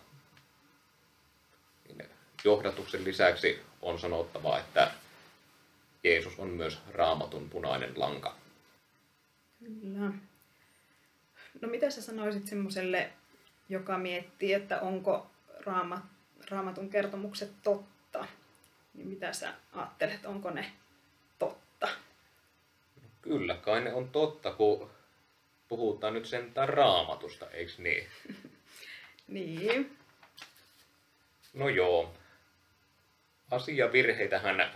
Johdatuksen 2.45 3.05
lisäksi 3.05 3.63
on 3.83 3.99
sanottava, 3.99 4.59
että 4.59 4.91
Jeesus 6.05 6.39
on 6.39 6.49
myös 6.49 6.79
raamatun 6.91 7.51
punainen 7.51 7.93
lanka. 7.97 8.37
Kyllä. 9.59 10.13
No 11.61 11.69
mitä 11.69 11.91
sä 11.91 12.03
sanoisit 12.03 12.47
semmoiselle, 12.47 13.11
joka 13.69 13.99
miettii, 13.99 14.53
että 14.53 14.81
onko 14.81 15.31
raamat, 15.67 16.03
raamatun 16.51 16.91
kertomukset 16.91 17.53
totta? 17.63 18.27
Niin 18.95 19.09
mitä 19.09 19.33
sä 19.33 19.55
ajattelet, 19.73 20.27
onko 20.27 20.51
ne 20.51 20.73
totta? 21.39 21.89
Kyllä, 23.23 23.55
kai 23.55 23.81
ne 23.81 23.93
on 23.95 24.09
totta, 24.09 24.51
kun 24.51 24.91
puhutaan 25.69 26.15
nyt 26.15 26.27
sentään 26.27 26.69
raamatusta, 26.69 27.51
eikö 27.51 27.73
niin? 27.79 28.07
Niin. 29.29 29.97
No 31.55 31.69
joo. 31.69 32.15
Asiavirheitähän 33.51 34.75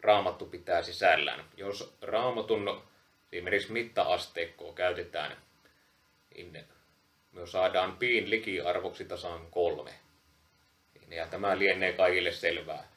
raamattu 0.00 0.46
pitää 0.46 0.82
sisällään. 0.82 1.44
Jos 1.56 1.96
raamatun 2.02 2.82
esimerkiksi 3.32 3.72
mitta-asteikkoa 3.72 4.72
käytetään, 4.72 5.36
niin 6.34 6.66
me 7.32 7.46
saadaan 7.46 7.96
piin 7.96 8.30
likiarvoksi 8.30 9.04
tasan 9.04 9.46
kolme. 9.50 9.94
Ja 11.10 11.26
tämä 11.26 11.58
lienee 11.58 11.92
kaikille 11.92 12.32
selvää. 12.32 12.88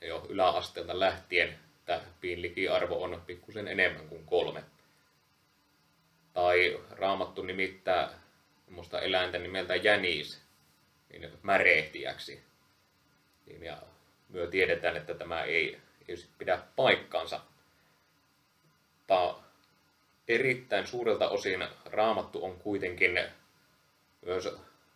Jo 0.00 0.26
yläasteelta 0.28 1.00
lähtien 1.00 1.58
että 1.82 2.00
piin 2.20 2.42
likiarvo 2.42 3.02
on 3.02 3.22
pikkusen 3.26 3.68
enemmän 3.68 4.08
kuin 4.08 4.26
kolme. 4.26 4.64
Tai 6.32 6.80
raamattu 6.90 7.42
nimittää 7.42 8.20
eläintä 9.02 9.38
nimeltä 9.38 9.76
jänis 9.76 10.42
niin 11.10 11.32
märehtiäksi. 11.42 12.42
Ja 13.60 13.76
myö 14.28 14.46
tiedetään, 14.46 14.96
että 14.96 15.14
tämä 15.14 15.42
ei, 15.42 15.80
ei 16.08 16.16
pidä 16.38 16.58
paikkaansa. 16.76 17.40
Mutta 18.98 19.34
erittäin 20.28 20.86
suurelta 20.86 21.28
osin 21.28 21.64
raamattu 21.84 22.44
on 22.44 22.58
kuitenkin 22.58 23.18
myös 24.26 24.48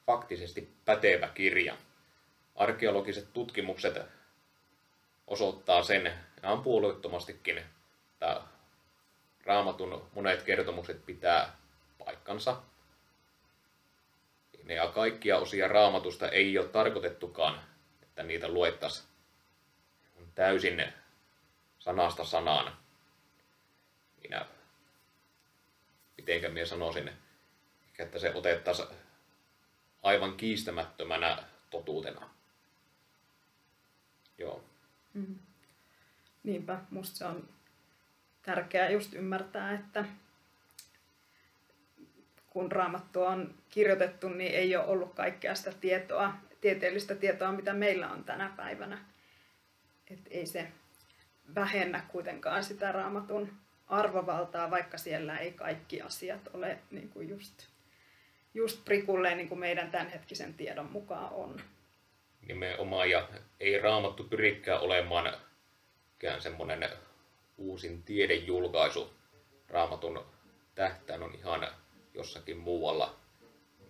faktisesti 0.06 0.72
pätevä 0.84 1.28
kirja. 1.28 1.76
Arkeologiset 2.54 3.32
tutkimukset 3.32 3.98
osoittaa 5.26 5.82
sen 5.82 6.12
ihan 6.42 6.62
puolueettomastikin, 6.62 7.58
että 7.58 8.40
raamatun 9.44 10.08
monet 10.14 10.42
kertomukset 10.42 11.06
pitää 11.06 11.56
paikkansa. 12.04 12.62
Ja 14.66 14.88
kaikkia 14.88 15.38
osia 15.38 15.68
raamatusta 15.68 16.28
ei 16.28 16.58
ole 16.58 16.68
tarkoitettukaan, 16.68 17.60
että 18.16 18.22
niitä 18.26 18.48
luettaisiin 18.48 19.08
täysin 20.34 20.92
sanasta 21.78 22.24
sanaan. 22.24 22.76
Minä, 24.22 24.46
mitenkä 26.16 26.48
minä 26.48 26.66
sanoisin, 26.66 27.10
että 27.98 28.18
se 28.18 28.34
otettaisiin 28.34 28.88
aivan 30.02 30.36
kiistämättömänä 30.36 31.44
totuutena. 31.70 32.30
Joo. 34.38 34.64
Mm. 35.14 35.38
Niinpä, 36.44 36.78
musta 36.90 37.16
se 37.16 37.24
on 37.24 37.48
tärkeää 38.42 38.90
just 38.90 39.14
ymmärtää, 39.14 39.72
että 39.74 40.04
kun 42.46 42.72
raamattu 42.72 43.22
on 43.22 43.54
kirjoitettu, 43.68 44.28
niin 44.28 44.54
ei 44.54 44.76
ole 44.76 44.86
ollut 44.86 45.14
kaikkea 45.14 45.54
sitä 45.54 45.72
tietoa, 45.72 46.45
tieteellistä 46.66 47.14
tietoa, 47.14 47.52
mitä 47.52 47.72
meillä 47.72 48.10
on 48.10 48.24
tänä 48.24 48.52
päivänä. 48.56 48.98
Et 50.10 50.20
ei 50.30 50.46
se 50.46 50.68
vähennä 51.54 52.04
kuitenkaan 52.08 52.64
sitä 52.64 52.92
raamatun 52.92 53.52
arvovaltaa, 53.86 54.70
vaikka 54.70 54.98
siellä 54.98 55.38
ei 55.38 55.52
kaikki 55.52 56.02
asiat 56.02 56.40
ole 56.54 56.78
niin 56.90 57.08
kuin 57.08 57.28
just, 57.28 57.66
just 58.54 58.84
prikulleen 58.84 59.36
niin 59.36 59.48
kuin 59.48 59.58
meidän 59.58 59.90
tämänhetkisen 59.90 60.54
tiedon 60.54 60.92
mukaan 60.92 61.32
on. 61.32 61.60
Nimenomaan, 62.48 63.10
ja 63.10 63.28
ei 63.60 63.78
raamattu 63.78 64.24
pyrikään 64.24 64.80
olemaan 64.80 65.34
mikään 66.12 66.42
semmoinen 66.42 66.88
uusin 67.56 68.02
tiedejulkaisu. 68.02 69.14
Raamatun 69.68 70.26
tähtään 70.74 71.22
on 71.22 71.34
ihan 71.34 71.68
jossakin 72.14 72.58
muualla. 72.58 73.16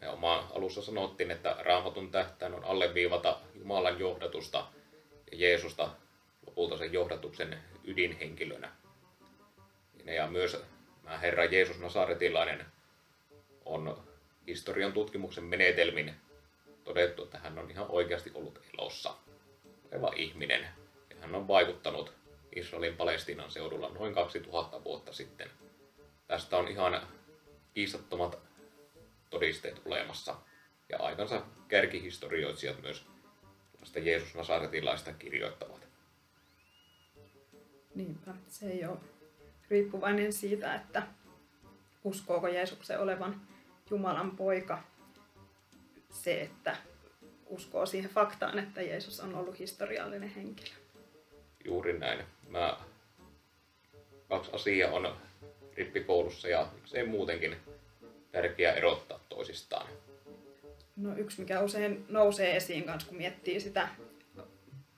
Me 0.06 0.12
oma 0.12 0.48
alussa 0.54 0.82
sanottiin, 0.82 1.30
että 1.30 1.56
raamatun 1.58 2.10
tähtään 2.10 2.54
on 2.54 2.64
alleviivata 2.64 3.40
Jumalan 3.54 3.98
johdatusta 3.98 4.66
ja 5.32 5.38
Jeesusta 5.38 5.90
lopulta 6.46 6.78
sen 6.78 6.92
johdatuksen 6.92 7.58
ydinhenkilönä. 7.84 8.72
Ja 10.04 10.26
myös 10.26 10.62
Herra 11.22 11.44
Jeesus 11.44 11.78
Nasaretilainen 11.78 12.66
on 13.64 14.02
historian 14.46 14.92
tutkimuksen 14.92 15.44
menetelmin 15.44 16.14
todettu, 16.84 17.24
että 17.24 17.38
hän 17.38 17.58
on 17.58 17.70
ihan 17.70 17.86
oikeasti 17.88 18.30
ollut 18.34 18.60
elossa 18.74 19.14
oleva 19.92 20.12
ihminen. 20.16 20.68
Ja 21.10 21.16
hän 21.20 21.34
on 21.34 21.48
vaikuttanut 21.48 22.12
Israelin 22.56 22.96
Palestiinan 22.96 23.50
seudulla 23.50 23.88
noin 23.88 24.14
2000 24.14 24.84
vuotta 24.84 25.12
sitten. 25.12 25.50
Tästä 26.26 26.56
on 26.56 26.68
ihan 26.68 27.08
kiistattomat 27.74 28.45
todisteet 29.30 29.82
olemassa. 29.84 30.36
Ja 30.88 30.98
aikansa 30.98 31.42
kärkihistorioitsijat 31.68 32.82
myös 32.82 33.06
tästä 33.80 34.00
Jeesus 34.00 34.34
Nasaretilaista 34.34 35.12
kirjoittavat. 35.12 35.88
Niinpä, 37.94 38.34
se 38.48 38.70
ei 38.70 38.84
ole 38.84 38.98
riippuvainen 39.70 40.32
siitä, 40.32 40.74
että 40.74 41.02
uskooko 42.04 42.48
Jeesuksen 42.48 43.00
olevan 43.00 43.40
Jumalan 43.90 44.36
poika. 44.36 44.82
Se, 46.10 46.42
että 46.42 46.76
uskoo 47.46 47.86
siihen 47.86 48.10
faktaan, 48.10 48.58
että 48.58 48.82
Jeesus 48.82 49.20
on 49.20 49.34
ollut 49.34 49.58
historiallinen 49.58 50.28
henkilö. 50.28 50.74
Juuri 51.64 51.98
näin. 51.98 52.24
Mä 52.48 52.76
kaksi 54.28 54.50
asiaa 54.52 54.92
on 54.92 55.16
rippikoulussa 55.76 56.48
ja 56.48 56.68
se 56.84 57.04
muutenkin 57.04 57.56
tärkeää 58.36 58.72
erottaa 58.72 59.20
toisistaan. 59.28 59.86
No 60.96 61.16
yksi, 61.16 61.40
mikä 61.40 61.60
usein 61.60 62.04
nousee 62.08 62.56
esiin 62.56 62.84
kanssa, 62.84 63.08
kun 63.08 63.18
miettii 63.18 63.60
sitä, 63.60 63.88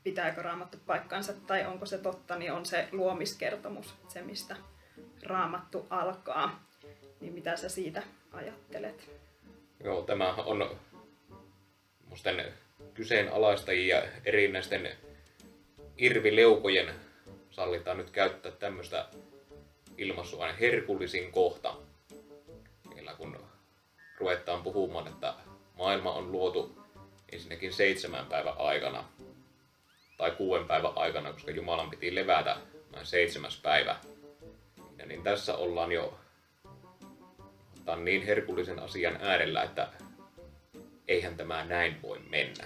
pitääkö 0.04 0.42
raamattu 0.42 0.78
paikkansa 0.86 1.32
tai 1.32 1.66
onko 1.66 1.86
se 1.86 1.98
totta, 1.98 2.36
niin 2.36 2.52
on 2.52 2.66
se 2.66 2.88
luomiskertomus, 2.92 3.94
se 4.08 4.22
mistä 4.22 4.56
raamattu 5.22 5.86
alkaa. 5.90 6.64
Niin 7.20 7.32
mitä 7.32 7.56
sä 7.56 7.68
siitä 7.68 8.02
ajattelet? 8.32 9.10
Joo, 9.84 10.02
tämä 10.02 10.34
on 10.34 10.78
musten 12.06 12.54
kyseenalaistajia 12.94 14.02
erinäisten 14.24 14.90
irvileukojen 15.98 16.94
sallitaan 17.50 17.96
nyt 17.96 18.10
käyttää 18.10 18.52
tämmöistä 18.52 19.06
ilmaisua 19.98 20.52
herkullisin 20.52 21.32
kohta. 21.32 21.87
Ruvetaan 24.20 24.62
puhumaan, 24.62 25.08
että 25.08 25.34
maailma 25.78 26.12
on 26.12 26.32
luotu 26.32 26.78
ensinnäkin 27.32 27.72
seitsemän 27.72 28.26
päivän 28.26 28.54
aikana 28.58 29.04
tai 30.16 30.30
kuuden 30.30 30.66
päivän 30.66 30.92
aikana, 30.96 31.32
koska 31.32 31.50
Jumalan 31.50 31.90
piti 31.90 32.14
levätä 32.14 32.56
näin 32.92 33.06
seitsemäs 33.06 33.60
päivä. 33.62 33.96
Ja 34.98 35.06
niin 35.06 35.22
tässä 35.22 35.56
ollaan 35.56 35.92
jo 35.92 36.18
tämän 37.84 38.04
niin 38.04 38.22
herkullisen 38.26 38.78
asian 38.78 39.18
äärellä, 39.20 39.62
että 39.62 39.88
eihän 41.08 41.36
tämä 41.36 41.64
näin 41.64 42.02
voi 42.02 42.18
mennä. 42.18 42.64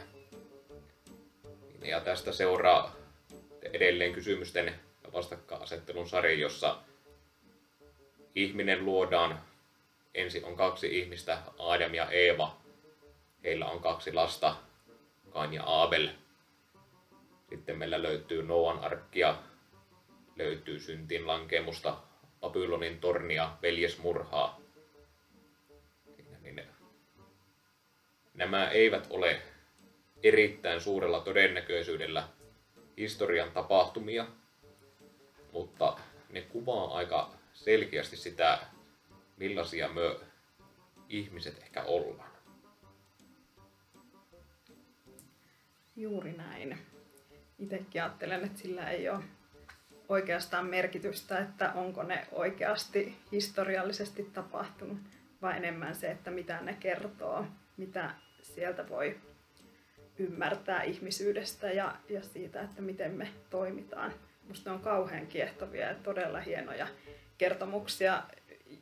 Ja 1.82 2.00
tästä 2.00 2.32
seuraa 2.32 2.96
edelleen 3.62 4.12
kysymysten 4.12 4.80
ja 5.04 5.12
vastakkainasettelun 5.12 6.08
sarja, 6.08 6.34
jossa 6.34 6.78
ihminen 8.34 8.84
luodaan. 8.84 9.51
Ensin 10.14 10.44
on 10.44 10.56
kaksi 10.56 10.98
ihmistä, 10.98 11.38
Adam 11.58 11.94
ja 11.94 12.10
Eeva. 12.10 12.56
Heillä 13.44 13.66
on 13.66 13.80
kaksi 13.80 14.12
lasta, 14.12 14.56
Kain 15.30 15.52
ja 15.52 15.62
Abel. 15.66 16.08
Sitten 17.48 17.78
meillä 17.78 18.02
löytyy 18.02 18.42
Noan 18.42 18.78
arkkia, 18.78 19.36
löytyy 20.36 20.80
syntin 20.80 21.26
lankemusta, 21.26 21.96
Babylonin 22.40 23.00
tornia, 23.00 23.50
veljesmurhaa. 23.62 24.60
Niin 26.40 26.62
nämä 28.34 28.68
eivät 28.68 29.06
ole 29.10 29.42
erittäin 30.22 30.80
suurella 30.80 31.20
todennäköisyydellä 31.20 32.28
historian 32.96 33.50
tapahtumia, 33.50 34.26
mutta 35.52 35.96
ne 36.28 36.40
kuvaa 36.40 36.96
aika 36.96 37.30
selkeästi 37.52 38.16
sitä, 38.16 38.58
millaisia 39.42 39.88
me 39.88 40.16
ihmiset 41.08 41.58
ehkä 41.62 41.82
ollaan. 41.82 42.30
Juuri 45.96 46.32
näin. 46.32 46.78
Itsekin 47.58 48.02
ajattelen, 48.02 48.44
että 48.44 48.58
sillä 48.58 48.90
ei 48.90 49.08
ole 49.08 49.24
oikeastaan 50.08 50.66
merkitystä, 50.66 51.38
että 51.38 51.72
onko 51.72 52.02
ne 52.02 52.26
oikeasti 52.32 53.16
historiallisesti 53.32 54.30
tapahtunut, 54.32 54.98
vai 55.42 55.56
enemmän 55.56 55.94
se, 55.94 56.10
että 56.10 56.30
mitä 56.30 56.60
ne 56.60 56.76
kertoo, 56.80 57.46
mitä 57.76 58.10
sieltä 58.42 58.88
voi 58.88 59.20
ymmärtää 60.18 60.82
ihmisyydestä 60.82 61.72
ja, 61.72 61.96
ja 62.08 62.22
siitä, 62.22 62.62
että 62.62 62.82
miten 62.82 63.12
me 63.12 63.28
toimitaan. 63.50 64.12
Minusta 64.42 64.72
on 64.72 64.80
kauhean 64.80 65.26
kiehtovia 65.26 65.86
ja 65.86 65.94
todella 65.94 66.40
hienoja 66.40 66.86
kertomuksia 67.38 68.22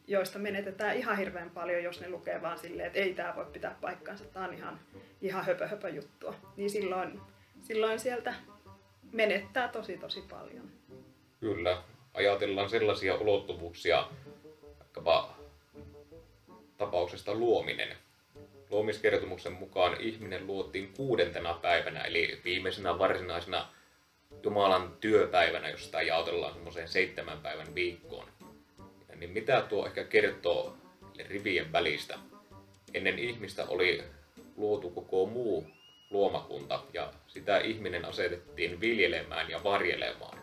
joista 0.06 0.38
menetetään 0.38 0.96
ihan 0.96 1.16
hirveän 1.16 1.50
paljon, 1.50 1.82
jos 1.82 2.00
ne 2.00 2.10
lukee 2.10 2.42
vaan 2.42 2.58
silleen, 2.58 2.86
että 2.86 2.98
ei 2.98 3.14
tämä 3.14 3.36
voi 3.36 3.46
pitää 3.52 3.76
paikkaansa, 3.80 4.24
tämä 4.24 4.44
on 4.44 4.54
ihan, 4.54 4.80
ihan 5.20 5.44
höpö, 5.44 5.66
höpö 5.66 5.88
juttua. 5.88 6.34
Niin 6.56 6.70
silloin, 6.70 7.20
silloin 7.62 8.00
sieltä 8.00 8.34
menettää 9.12 9.68
tosi 9.68 9.98
tosi 9.98 10.22
paljon. 10.30 10.70
Kyllä. 11.40 11.82
Ajatellaan 12.14 12.70
sellaisia 12.70 13.14
ulottuvuuksia, 13.14 14.08
vaikkapa 14.78 15.36
tapauksesta 16.78 17.34
luominen. 17.34 17.96
Luomiskertomuksen 18.70 19.52
mukaan 19.52 20.00
ihminen 20.00 20.46
luotiin 20.46 20.92
kuudentena 20.96 21.54
päivänä, 21.54 22.00
eli 22.00 22.40
viimeisenä 22.44 22.98
varsinaisena 22.98 23.68
Jumalan 24.42 24.96
työpäivänä, 25.00 25.68
jos 25.68 25.84
sitä 25.84 26.02
jaotellaan 26.02 26.52
semmoiseen 26.52 26.88
seitsemän 26.88 27.38
päivän 27.38 27.74
viikkoon. 27.74 28.28
Niin 29.20 29.30
mitä 29.30 29.62
tuo 29.62 29.86
ehkä 29.86 30.04
kertoo 30.04 30.76
rivien 31.28 31.72
välistä? 31.72 32.18
Ennen 32.94 33.18
ihmistä 33.18 33.66
oli 33.66 34.04
luotu 34.56 34.90
koko 34.90 35.26
muu 35.26 35.66
luomakunta 36.10 36.82
ja 36.92 37.12
sitä 37.26 37.58
ihminen 37.58 38.04
asetettiin 38.04 38.80
viljelemään 38.80 39.50
ja 39.50 39.64
varjelemaan. 39.64 40.38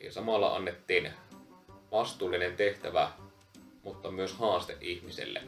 Eli 0.00 0.12
samalla 0.12 0.56
annettiin 0.56 1.10
vastuullinen 1.90 2.56
tehtävä, 2.56 3.10
mutta 3.82 4.10
myös 4.10 4.32
haaste 4.32 4.76
ihmiselle. 4.80 5.42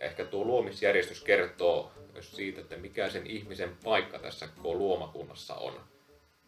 Ja 0.00 0.06
ehkä 0.06 0.24
tuo 0.24 0.44
luomisjärjestys 0.44 1.24
kertoo 1.24 1.92
myös 2.12 2.36
siitä, 2.36 2.60
että 2.60 2.76
mikä 2.76 3.10
sen 3.10 3.26
ihmisen 3.26 3.76
paikka 3.84 4.18
tässä 4.18 4.48
koko 4.48 4.74
luomakunnassa 4.74 5.54
on. 5.54 5.80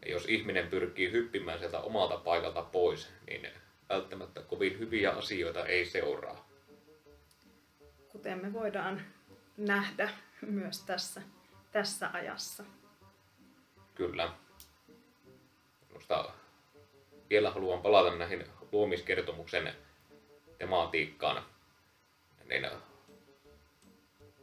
Ja 0.05 0.11
jos 0.11 0.25
ihminen 0.29 0.69
pyrkii 0.69 1.12
hyppimään 1.12 1.59
sieltä 1.59 1.81
omalta 1.81 2.17
paikalta 2.17 2.62
pois, 2.62 3.09
niin 3.27 3.49
välttämättä 3.88 4.40
kovin 4.40 4.79
hyviä 4.79 5.11
asioita 5.11 5.66
ei 5.66 5.87
seuraa. 5.87 6.49
Kuten 8.09 8.42
me 8.42 8.53
voidaan 8.53 9.03
nähdä 9.57 10.11
myös 10.40 10.83
tässä, 10.83 11.23
tässä 11.73 12.11
ajassa. 12.12 12.64
Kyllä. 13.95 14.33
Minusta 15.88 16.33
vielä 17.31 17.51
haluan 17.51 17.83
palata 17.83 18.16
näihin 18.16 18.45
luomiskertomuksen 18.73 19.75
tematiikkaan. 20.59 21.45
Niin 22.49 22.66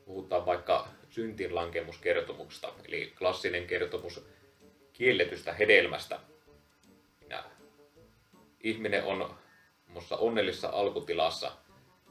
puhutaan 0.06 0.46
vaikka 0.46 0.88
syntinlankemuskertomuksesta, 1.10 2.74
eli 2.86 3.14
klassinen 3.18 3.68
kertomus 3.68 4.26
kielletystä 4.94 5.54
hedelmästä. 5.54 6.20
Ihminen 8.64 9.04
on 9.04 9.36
onnellisessa 10.12 10.70
alkutilassa, 10.70 11.52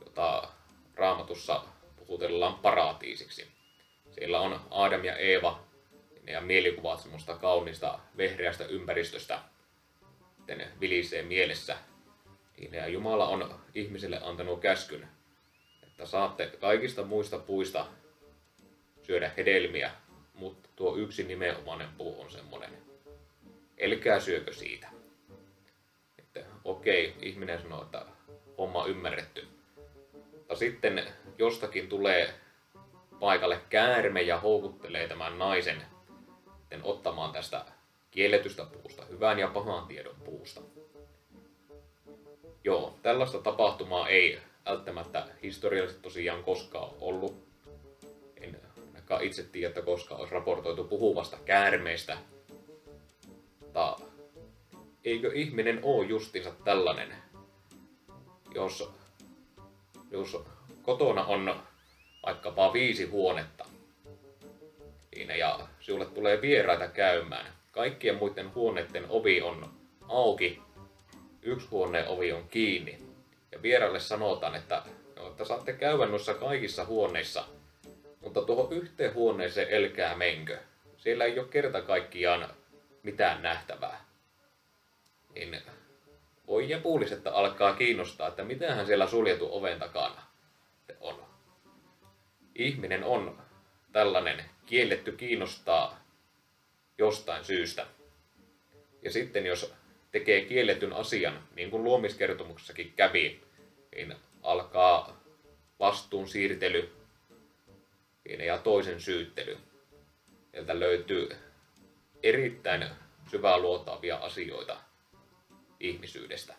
jota 0.05 0.49
raamatussa 0.95 1.65
puhutellaan 1.97 2.55
paratiisiksi. 2.55 3.49
Siellä 4.11 4.41
on 4.41 4.61
Adam 4.71 5.05
ja 5.05 5.17
Eeva 5.17 5.65
ja 6.27 6.41
mielikuvat 6.41 7.01
semmoista 7.01 7.37
kaunista 7.37 7.99
vehreästä 8.17 8.65
ympäristöstä, 8.65 9.41
ne 10.49 10.69
vilisee 10.81 11.23
mielessä. 11.23 11.77
Ja 12.73 12.89
Jumala 12.89 13.29
on 13.29 13.61
ihmiselle 13.75 14.21
antanut 14.23 14.61
käskyn, 14.61 15.09
että 15.83 16.07
saatte 16.07 16.47
kaikista 16.61 17.05
muista 17.05 17.39
puista 17.39 17.87
syödä 19.03 19.31
hedelmiä, 19.37 19.91
mutta 20.35 20.69
tuo 20.77 20.97
yksi 20.97 21.25
nimenomainen 21.25 21.89
puu 21.99 22.21
on 22.21 22.31
semmoinen. 22.31 22.71
Elkää 23.79 24.21
syökö 24.21 24.53
siitä. 24.53 24.98
Okei, 26.69 27.15
ihminen 27.23 27.63
sanoo, 27.63 27.83
että 27.83 28.07
homma 28.59 28.87
ymmärretty. 28.87 29.49
Mutta 30.33 30.57
sitten 30.57 31.07
jostakin 31.39 31.89
tulee 31.89 32.35
paikalle 33.21 33.61
käärme 33.69 34.23
ja 34.23 34.41
houkuttelee 34.41 35.09
tämän 35.09 35.39
naisen 35.39 35.83
ottamaan 36.83 37.33
tästä 37.33 37.65
kielletystä 38.11 38.65
puusta, 38.65 39.05
hyvän 39.05 39.39
ja 39.39 39.49
pahan 39.49 39.87
tiedon 39.87 40.15
puusta. 40.25 40.61
Joo, 42.65 42.95
tällaista 43.03 43.39
tapahtumaa 43.39 44.09
ei 44.09 44.39
välttämättä 44.67 45.27
historiallisesti 45.43 46.03
tosiaan 46.03 46.45
koskaan 46.45 46.91
ollut. 47.01 47.49
En 48.41 48.61
ainakaan 48.87 49.23
itse 49.23 49.43
tiedä, 49.43 49.69
että 49.69 49.83
koskaan 49.83 50.21
olisi 50.21 50.35
raportoitu 50.35 50.85
puhuvasta 50.85 51.37
käärmeestä. 51.45 52.19
Mutta 53.61 53.97
eikö 55.11 55.31
ihminen 55.35 55.81
ole 55.83 56.07
justinsa 56.07 56.51
tällainen, 56.65 57.15
jos, 58.55 58.93
jos 60.11 60.45
kotona 60.83 61.25
on 61.25 61.63
vaikkapa 62.27 62.73
viisi 62.73 63.05
huonetta, 63.05 63.65
siinä 65.15 65.37
ja 65.37 65.61
sinulle 65.81 66.07
tulee 66.07 66.41
vieraita 66.41 66.89
käymään. 66.89 67.47
Kaikkien 67.73 68.17
muiden 68.17 68.55
huoneiden 68.55 69.05
ovi 69.09 69.43
on 69.43 69.71
auki, 70.09 70.63
yksi 71.43 71.69
huoneen 71.71 72.09
ovi 72.09 72.33
on 72.33 72.49
kiinni. 72.49 72.99
Ja 73.53 73.63
vieraille 73.63 74.01
sanotaan, 74.01 74.55
että, 74.55 74.83
no, 75.17 75.29
että 75.29 75.45
saatte 75.45 75.73
käydä 75.73 76.07
noissa 76.07 76.35
kaikissa 76.35 76.85
huoneissa, 76.85 77.45
mutta 78.21 78.43
tuohon 78.43 78.73
yhteen 78.73 79.15
huoneeseen 79.15 79.69
elkää 79.69 80.17
menkö. 80.17 80.59
Siellä 80.97 81.25
ei 81.25 81.39
ole 81.39 81.49
kerta 81.49 81.83
kaikkiaan 81.83 82.49
mitään 83.03 83.43
nähtävää. 83.43 84.08
Niin 85.39 85.63
voi 86.47 86.69
ja 86.69 86.79
puulis, 86.79 87.13
että 87.13 87.33
alkaa 87.33 87.75
kiinnostaa, 87.75 88.29
että 88.29 88.45
mitähän 88.45 88.87
siellä 88.87 89.07
suljetu 89.07 89.49
oven 89.57 89.79
takana 89.79 90.23
on. 91.01 91.25
Ihminen 92.55 93.05
on 93.05 93.43
tällainen 93.93 94.45
kielletty 94.67 95.13
kiinnostaa 95.13 96.05
jostain 96.99 97.45
syystä. 97.45 97.87
Ja 99.03 99.11
sitten 99.11 99.47
jos 99.47 99.75
tekee 100.11 100.45
kielletyn 100.45 100.93
asian, 100.93 101.49
niin 101.55 101.71
kuin 101.71 101.85
luomiskertomuksessakin 101.85 102.93
kävi, 102.97 103.41
niin 103.95 104.15
alkaa 104.43 105.21
vastuun 105.79 106.29
siirtely 106.29 106.93
ja 108.47 108.59
toisen 108.59 109.01
syyttely. 109.01 109.59
Sieltä 110.51 110.81
löytyy 110.81 111.29
erittäin 112.23 112.85
syvää 113.31 113.59
luotaavia 113.59 114.17
asioita 114.17 114.88
ihmisyydestä. 115.81 116.55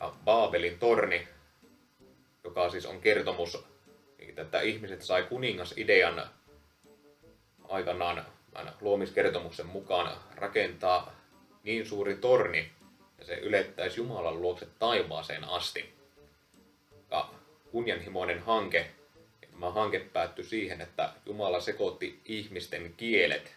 Ja 0.00 0.12
Baabelin 0.24 0.78
torni, 0.78 1.28
joka 2.44 2.70
siis 2.70 2.86
on 2.86 3.00
kertomus, 3.00 3.64
että 4.36 4.60
ihmiset 4.60 5.02
sai 5.02 5.22
kuningasidean 5.22 6.30
aikanaan 7.68 8.26
luomiskertomuksen 8.80 9.66
mukaan 9.66 10.18
rakentaa 10.36 11.14
niin 11.62 11.86
suuri 11.86 12.16
torni, 12.16 12.70
ja 13.18 13.24
se 13.24 13.34
ylettäisi 13.34 14.00
Jumalan 14.00 14.42
luokse 14.42 14.66
taivaaseen 14.78 15.44
asti. 15.44 15.94
Ja 17.10 17.30
kunnianhimoinen 17.70 18.42
hanke, 18.42 18.90
tämä 19.50 19.70
hanke 19.70 19.98
päättyi 20.00 20.44
siihen, 20.44 20.80
että 20.80 21.12
Jumala 21.26 21.60
sekoitti 21.60 22.20
ihmisten 22.24 22.94
kielet, 22.96 23.56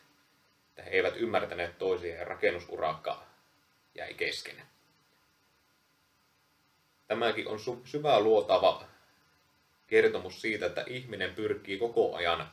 että 0.70 0.84
he 0.84 0.90
eivät 0.90 1.14
ymmärtäneet 1.18 1.78
toisia 1.78 2.16
ja 2.16 2.26
jäi 3.96 4.14
kesken. 4.14 4.62
Tämäkin 7.08 7.48
on 7.48 7.60
syvää 7.86 8.20
luotava 8.20 8.86
kertomus 9.88 10.42
siitä, 10.42 10.66
että 10.66 10.84
ihminen 10.88 11.36
pyrkii 11.36 11.78
koko 11.78 12.16
ajan 12.16 12.52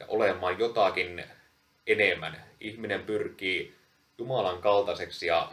ja 0.00 0.06
olemaan 0.08 0.58
jotakin 0.58 1.24
enemmän. 1.86 2.44
Ihminen 2.60 3.04
pyrkii 3.04 3.76
Jumalan 4.18 4.62
kaltaiseksi 4.62 5.26
ja 5.26 5.52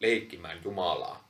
leikkimään 0.00 0.60
Jumalaa. 0.64 1.28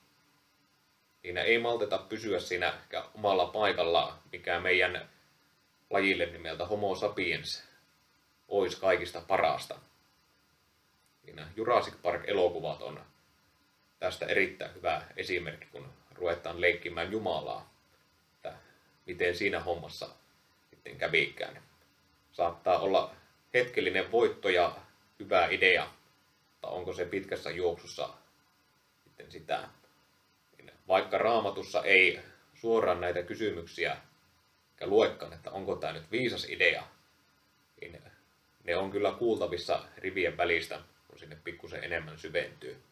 Siinä 1.22 1.42
ei 1.42 1.58
malteta 1.58 1.98
pysyä 1.98 2.40
siinä 2.40 2.74
omalla 3.14 3.46
paikalla, 3.46 4.18
mikä 4.32 4.60
meidän 4.60 5.08
lajille 5.90 6.26
nimeltä 6.26 6.66
Homo 6.66 6.94
sapiens 6.94 7.64
olisi 8.48 8.80
kaikista 8.80 9.20
parasta. 9.20 9.78
Siinä 11.24 11.48
Jurassic 11.56 11.94
Park-elokuvat 12.02 12.82
on 12.82 13.00
tästä 14.00 14.26
erittäin 14.26 14.74
hyvä 14.74 15.02
esimerkki, 15.16 15.66
kun 15.72 15.92
ruvetaan 16.14 16.60
leikkimään 16.60 17.12
Jumalaa. 17.12 17.74
Että 18.34 18.52
miten 19.06 19.36
siinä 19.36 19.60
hommassa 19.60 20.08
sitten 20.70 20.96
kävikään 20.96 21.62
saattaa 22.32 22.78
olla 22.78 23.14
hetkellinen 23.54 24.12
voitto 24.12 24.48
ja 24.48 24.76
hyvä 25.18 25.46
idea, 25.46 25.88
mutta 26.52 26.68
onko 26.68 26.92
se 26.92 27.04
pitkässä 27.04 27.50
juoksussa 27.50 28.08
sitten 29.04 29.32
sitä. 29.32 29.68
Vaikka 30.88 31.18
raamatussa 31.18 31.82
ei 31.82 32.20
suoraan 32.54 33.00
näitä 33.00 33.22
kysymyksiä 33.22 33.96
luekaan, 34.80 35.32
että 35.32 35.50
onko 35.50 35.76
tämä 35.76 35.92
nyt 35.92 36.10
viisas 36.10 36.44
idea, 36.48 36.84
niin 37.80 38.02
ne 38.64 38.76
on 38.76 38.90
kyllä 38.90 39.12
kuultavissa 39.12 39.84
rivien 39.96 40.36
välistä, 40.36 40.80
kun 41.08 41.18
sinne 41.18 41.36
pikkusen 41.44 41.84
enemmän 41.84 42.18
syventyy. 42.18 42.82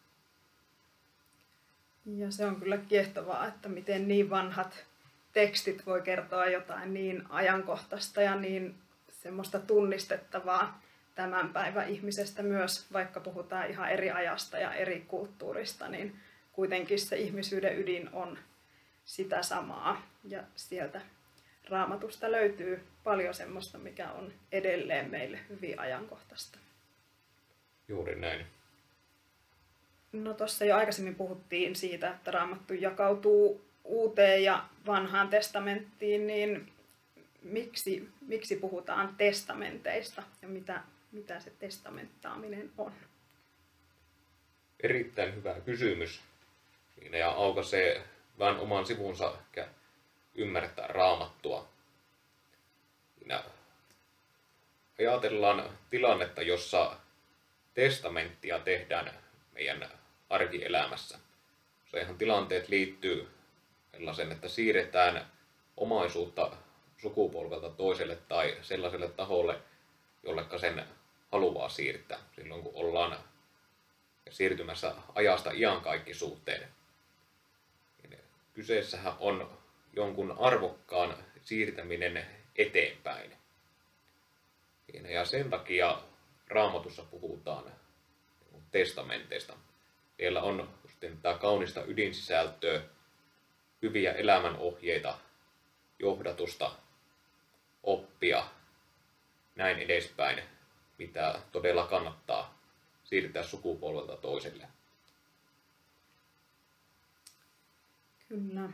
Ja 2.15 2.31
se 2.31 2.45
on 2.45 2.55
kyllä 2.55 2.77
kiehtovaa, 2.77 3.47
että 3.47 3.69
miten 3.69 4.07
niin 4.07 4.29
vanhat 4.29 4.85
tekstit 5.33 5.85
voi 5.85 6.01
kertoa 6.01 6.45
jotain 6.45 6.93
niin 6.93 7.23
ajankohtaista 7.29 8.21
ja 8.21 8.35
niin 8.35 8.75
semmoista 9.09 9.59
tunnistettavaa 9.59 10.81
tämän 11.15 11.49
päivän 11.49 11.89
ihmisestä 11.89 12.43
myös, 12.43 12.93
vaikka 12.93 13.19
puhutaan 13.19 13.69
ihan 13.69 13.89
eri 13.89 14.11
ajasta 14.11 14.57
ja 14.57 14.73
eri 14.73 15.05
kulttuurista, 15.07 15.87
niin 15.87 16.19
kuitenkin 16.53 16.99
se 16.99 17.17
ihmisyyden 17.17 17.79
ydin 17.79 18.09
on 18.13 18.37
sitä 19.05 19.43
samaa. 19.43 20.01
Ja 20.23 20.43
sieltä 20.55 21.01
raamatusta 21.69 22.31
löytyy 22.31 22.83
paljon 23.03 23.33
semmoista, 23.33 23.77
mikä 23.77 24.11
on 24.11 24.33
edelleen 24.51 25.09
meille 25.09 25.39
hyvin 25.49 25.79
ajankohtaista. 25.79 26.59
Juuri 27.87 28.19
näin. 28.19 28.56
No 30.11 30.33
tuossa 30.33 30.65
jo 30.65 30.75
aikaisemmin 30.75 31.15
puhuttiin 31.15 31.75
siitä, 31.75 32.09
että 32.09 32.31
raamattu 32.31 32.73
jakautuu 32.73 33.65
uuteen 33.83 34.43
ja 34.43 34.65
vanhaan 34.85 35.29
testamenttiin, 35.29 36.27
niin 36.27 36.71
miksi, 37.43 38.09
miksi 38.21 38.55
puhutaan 38.55 39.15
testamenteista 39.17 40.23
ja 40.41 40.47
mitä, 40.47 40.81
mitä 41.11 41.39
se 41.39 41.51
testamenttaaminen 41.59 42.71
on? 42.77 42.93
Erittäin 44.83 45.35
hyvä 45.35 45.59
kysymys. 45.59 46.21
Ja 47.11 47.29
aukaisee 47.29 48.03
vähän 48.39 48.59
oman 48.59 48.85
sivunsa 48.85 49.37
ymmärtää 50.35 50.87
raamattua. 50.87 51.67
Siinä 53.19 53.43
ajatellaan 54.99 55.69
tilannetta, 55.89 56.41
jossa 56.41 56.97
testamenttia 57.73 58.59
tehdään 58.59 59.13
meidän 59.57 59.89
arkielämässä. 60.29 61.19
Useinhan 61.85 62.17
tilanteet 62.17 62.69
liittyy 62.69 63.27
sellaisen, 63.91 64.31
että 64.31 64.47
siirretään 64.47 65.31
omaisuutta 65.77 66.51
sukupolvelta 66.97 67.69
toiselle 67.69 68.15
tai 68.15 68.57
sellaiselle 68.61 69.09
taholle, 69.09 69.59
jollekka 70.23 70.57
sen 70.57 70.83
haluaa 71.31 71.69
siirtää 71.69 72.19
silloin, 72.35 72.63
kun 72.63 72.71
ollaan 72.75 73.17
siirtymässä 74.29 74.95
ajasta 75.15 75.51
iankaikkisuuteen. 75.53 76.69
Niin 78.09 78.19
kyseessähän 78.53 79.13
on 79.19 79.57
jonkun 79.93 80.35
arvokkaan 80.39 81.17
siirtäminen 81.41 82.25
eteenpäin. 82.55 83.37
Ja 85.09 85.25
sen 85.25 85.49
takia 85.49 86.01
raamatussa 86.47 87.03
puhutaan 87.03 87.63
testamenteista. 88.71 89.53
Siellä 90.17 90.41
on 90.41 90.69
tämä 91.21 91.37
kaunista 91.37 91.83
ydinsisältöä, 91.85 92.81
hyviä 93.81 94.11
elämänohjeita, 94.11 95.17
johdatusta, 95.99 96.71
oppia, 97.83 98.43
näin 99.55 99.79
edespäin, 99.79 100.43
mitä 100.97 101.39
todella 101.51 101.87
kannattaa 101.87 102.59
siirtää 103.03 103.43
sukupolvelta 103.43 104.17
toiselle. 104.17 104.67
Kyllä. 108.29 108.69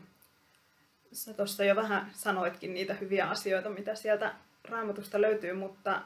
Sä 1.11 1.33
tuossa 1.33 1.63
jo 1.63 1.75
vähän 1.75 2.11
sanoitkin 2.13 2.73
niitä 2.73 2.93
hyviä 2.93 3.29
asioita, 3.29 3.69
mitä 3.69 3.95
sieltä 3.95 4.35
raamatusta 4.63 5.21
löytyy, 5.21 5.53
mutta 5.53 6.01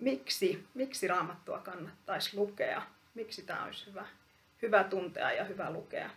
miksi, 0.00 0.66
miksi 0.74 1.08
raamattua 1.08 1.58
kannattaisi 1.58 2.36
lukea? 2.36 2.82
Miksi 3.16 3.42
tämä 3.42 3.64
olisi 3.64 3.86
hyvä, 3.86 4.06
hyvä 4.62 4.84
tuntea 4.84 5.32
ja 5.32 5.44
hyvä 5.44 5.70
lukea? 5.70 6.10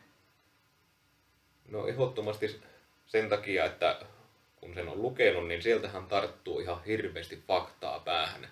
No 1.68 1.88
ehdottomasti 1.88 2.62
sen 3.06 3.30
takia, 3.30 3.66
että 3.66 4.00
kun 4.56 4.74
sen 4.74 4.90
on 4.90 5.02
lukenut, 5.02 5.48
niin 5.48 5.62
sieltähän 5.62 6.06
tarttuu 6.06 6.60
ihan 6.60 6.84
hirveästi 6.84 7.44
faktaa 7.48 8.00
päähän. 8.00 8.50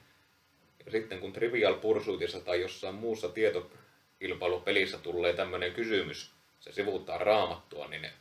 Ja 0.85 0.91
sitten 0.91 1.19
kun 1.19 1.33
Trivial 1.33 1.73
Pursuitissa 1.73 2.39
tai 2.39 2.61
jossain 2.61 2.95
muussa 2.95 3.29
tietokilpailupelissä 3.29 4.97
tulee 4.97 5.33
tämmöinen 5.33 5.73
kysymys, 5.73 6.31
se 6.59 6.71
sivuuttaa 6.71 7.17
raamattua, 7.17 7.87
niin 7.87 8.01
ne 8.01 8.13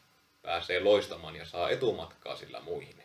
pääsee 0.43 0.81
loistamaan 0.81 1.37
ja 1.37 1.45
saa 1.45 1.71
etumatkaa 1.71 2.37
sillä 2.37 2.61
muihin. 2.61 3.03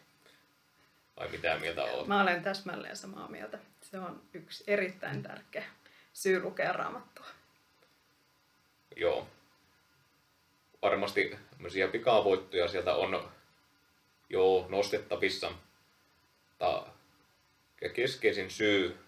Vai 1.17 1.27
mitä 1.27 1.57
mieltä 1.57 1.83
olet? 1.83 2.07
Mä 2.07 2.21
olen 2.21 2.43
täsmälleen 2.43 2.95
samaa 2.95 3.27
mieltä. 3.27 3.59
Se 3.81 3.99
on 3.99 4.21
yksi 4.33 4.63
erittäin 4.67 5.23
tärkeä 5.23 5.65
syy 6.13 6.41
lukea 6.41 6.73
raamattua. 6.73 7.25
Joo. 8.95 9.27
Varmasti 10.81 11.37
pikavoittoja 11.91 12.67
sieltä 12.67 12.95
on 12.95 13.31
jo 14.29 14.65
nostettavissa. 14.69 15.51
Ta 16.57 16.87
keskeisin 17.93 18.51
syy, 18.51 19.05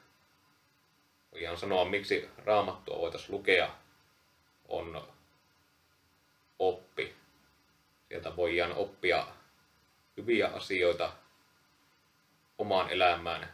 ihan 1.35 1.57
sanoa 1.57 1.85
miksi 1.85 2.29
raamattua 2.45 2.97
voitaisiin 2.97 3.31
lukea, 3.31 3.69
on 4.67 5.07
oppi. 6.59 7.15
Sieltä 8.07 8.35
voidaan 8.35 8.73
oppia 8.73 9.27
hyviä 10.17 10.47
asioita 10.47 11.13
omaan 12.57 12.89
elämään, 12.89 13.53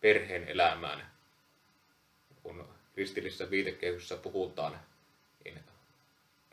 perheen 0.00 0.48
elämään. 0.48 1.15
Kun 2.46 2.68
kristillisessä 2.94 3.50
viitekehyssä 3.50 4.16
puhutaan, 4.16 4.80
niin 5.44 5.60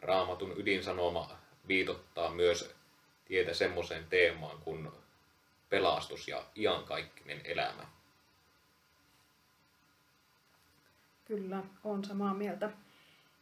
raamatun 0.02 0.54
ydinsanoma 0.58 1.40
viitottaa 1.68 2.32
myös 2.32 2.76
tietä 3.26 3.54
semmoiseen 3.54 4.06
teemaan 4.10 4.58
kuin 4.62 4.92
pelastus 5.70 6.28
ja 6.28 6.46
iankaikkinen 6.56 7.42
elämä. 7.44 7.86
Kyllä, 11.26 11.64
on 11.84 12.06
samaa 12.06 12.34
mieltä. 12.34 12.70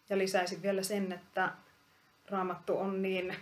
Ja 0.09 0.17
lisäisin 0.17 0.61
vielä 0.61 0.83
sen, 0.83 1.11
että 1.11 1.51
Raamattu 2.29 2.77
on 2.77 3.01
niin 3.01 3.35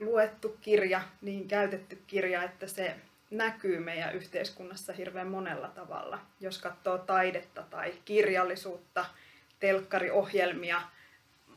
luettu 0.00 0.56
kirja, 0.60 1.00
niin 1.20 1.48
käytetty 1.48 2.02
kirja, 2.06 2.42
että 2.42 2.66
se 2.66 2.96
näkyy 3.30 3.80
meidän 3.80 4.14
yhteiskunnassa 4.14 4.92
hirveän 4.92 5.26
monella 5.26 5.68
tavalla. 5.68 6.18
Jos 6.40 6.58
katsoo 6.58 6.98
taidetta 6.98 7.62
tai 7.62 7.94
kirjallisuutta, 8.04 9.06
telkkariohjelmia, 9.60 10.82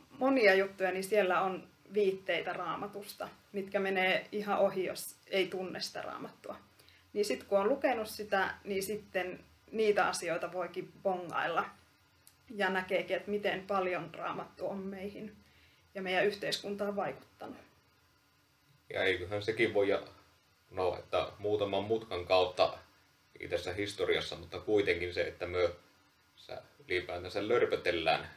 monia 0.09 0.53
juttuja, 0.53 0.91
niin 0.91 1.03
siellä 1.03 1.41
on 1.41 1.67
viitteitä 1.93 2.53
raamatusta, 2.53 3.29
mitkä 3.51 3.79
menee 3.79 4.27
ihan 4.31 4.59
ohi, 4.59 4.85
jos 4.85 5.15
ei 5.27 5.47
tunne 5.47 5.81
sitä 5.81 6.01
raamattua. 6.01 6.55
Niin 7.13 7.25
sitten 7.25 7.47
kun 7.47 7.59
on 7.59 7.69
lukenut 7.69 8.07
sitä, 8.07 8.53
niin 8.63 8.83
sitten 8.83 9.39
niitä 9.71 10.07
asioita 10.07 10.51
voikin 10.51 10.91
bongailla 11.03 11.65
ja 12.49 12.69
näkeekin, 12.69 13.17
että 13.17 13.31
miten 13.31 13.63
paljon 13.67 14.09
raamattu 14.13 14.67
on 14.67 14.77
meihin 14.77 15.35
ja 15.95 16.01
meidän 16.01 16.25
yhteiskuntaan 16.25 16.95
vaikuttanut. 16.95 17.57
Ja 18.93 19.03
eiköhän 19.03 19.41
sekin 19.41 19.73
voi 19.73 19.89
no, 20.71 20.95
että 20.99 21.31
muutaman 21.39 21.83
mutkan 21.83 22.25
kautta 22.25 22.77
tässä 23.49 23.73
historiassa, 23.73 24.35
mutta 24.35 24.59
kuitenkin 24.59 25.13
se, 25.13 25.21
että 25.21 25.45
me 25.45 25.69
ylipäätänsä 26.87 27.47
lörpötellään, 27.47 28.31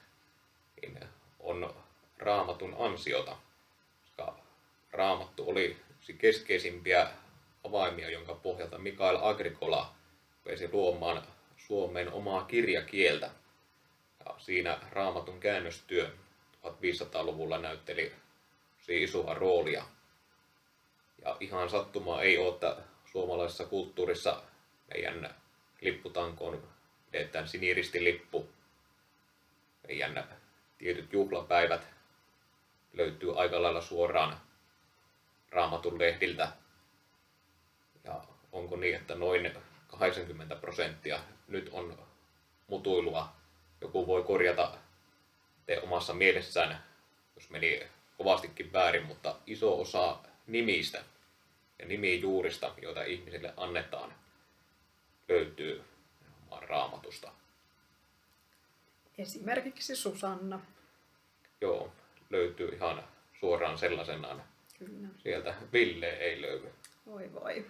niin 0.82 0.98
on 1.40 1.74
raamatun 2.18 2.76
ansiota. 2.78 3.36
Koska 4.00 4.38
raamattu 4.90 5.50
oli 5.50 5.76
yksi 5.90 6.14
keskeisimpiä 6.14 7.08
avaimia, 7.64 8.10
jonka 8.10 8.34
pohjalta 8.34 8.78
Mikael 8.78 9.18
Agricola 9.20 9.94
vesi 10.46 10.68
luomaan 10.72 11.22
Suomeen 11.56 12.12
omaa 12.12 12.44
kirjakieltä. 12.44 13.30
Ja 14.24 14.34
siinä 14.38 14.78
raamatun 14.90 15.40
käännöstyö 15.40 16.10
1500-luvulla 16.64 17.58
näytteli 17.58 18.12
isoa 18.88 19.34
roolia. 19.34 19.84
Ja 21.24 21.36
ihan 21.40 21.70
sattumaa 21.70 22.22
ei 22.22 22.38
ole, 22.38 22.54
että 22.54 22.76
suomalaisessa 23.04 23.64
kulttuurissa 23.64 24.42
meidän 24.94 25.34
lipputankoon 25.80 26.68
pidetään 27.10 27.48
siniristilippu. 27.48 28.48
Meidän 29.88 30.24
tietyt 30.78 31.12
juhlapäivät 31.12 31.86
löytyy 32.92 33.40
aika 33.40 33.62
lailla 33.62 33.80
suoraan 33.80 34.40
raamatun 35.50 35.98
lehdiltä. 35.98 36.52
Ja 38.04 38.24
onko 38.52 38.76
niin, 38.76 38.94
että 38.96 39.14
noin 39.14 39.52
80 39.98 40.56
prosenttia 40.56 41.20
nyt 41.48 41.68
on 41.72 41.98
mutuilua. 42.66 43.32
Joku 43.80 44.06
voi 44.06 44.22
korjata 44.22 44.78
te 45.66 45.80
omassa 45.80 46.14
mielessään, 46.14 46.84
jos 47.34 47.50
meni 47.50 47.82
kovastikin 48.18 48.72
väärin, 48.72 49.06
mutta 49.06 49.36
iso 49.46 49.80
osa 49.80 50.18
nimistä 50.52 51.04
ja 51.78 51.86
nimijuurista, 51.86 52.74
joita 52.82 53.02
ihmisille 53.02 53.54
annetaan, 53.56 54.14
löytyy 55.28 55.84
raamatusta. 56.60 57.32
Esimerkiksi 59.18 59.96
Susanna. 59.96 60.60
Joo, 61.60 61.92
löytyy 62.30 62.68
ihan 62.68 63.04
suoraan 63.40 63.78
sellaisenaan. 63.78 64.44
Kyllä. 64.78 65.08
Sieltä 65.18 65.54
Ville 65.72 66.08
ei 66.10 66.42
löydy. 66.42 66.72
Voi 67.06 67.32
voi. 67.32 67.66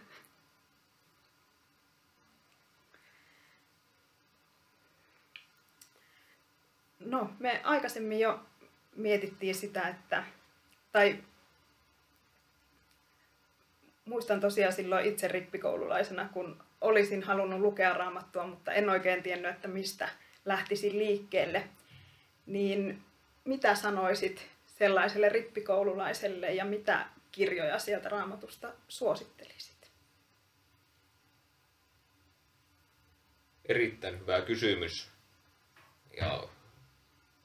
No, 7.01 7.31
me 7.38 7.61
aikaisemmin 7.64 8.21
jo 8.21 8.40
mietittiin 8.97 9.55
sitä, 9.55 9.88
että, 9.88 10.25
tai 10.92 11.25
muistan 14.05 14.41
tosiaan 14.41 14.73
silloin 14.73 15.07
itse 15.07 15.29
rippikoululaisena, 15.29 16.29
kun 16.33 16.62
olisin 16.81 17.23
halunnut 17.23 17.61
lukea 17.61 17.95
raamattua, 17.95 18.47
mutta 18.47 18.73
en 18.73 18.91
oikein 18.91 19.23
tiennyt, 19.23 19.51
että 19.51 19.69
mistä 19.69 20.09
lähtisin 20.45 20.99
liikkeelle. 20.99 21.69
Niin 22.47 23.03
mitä 23.45 23.75
sanoisit 23.75 24.49
sellaiselle 24.67 25.29
rippikoululaiselle 25.29 26.53
ja 26.53 26.65
mitä 26.65 27.07
kirjoja 27.33 27.79
sieltä 27.79 28.09
raamatusta 28.09 28.73
suosittelisit? 28.88 29.91
Erittäin 33.65 34.21
hyvä 34.21 34.41
kysymys. 34.41 35.11
Ja 36.17 36.49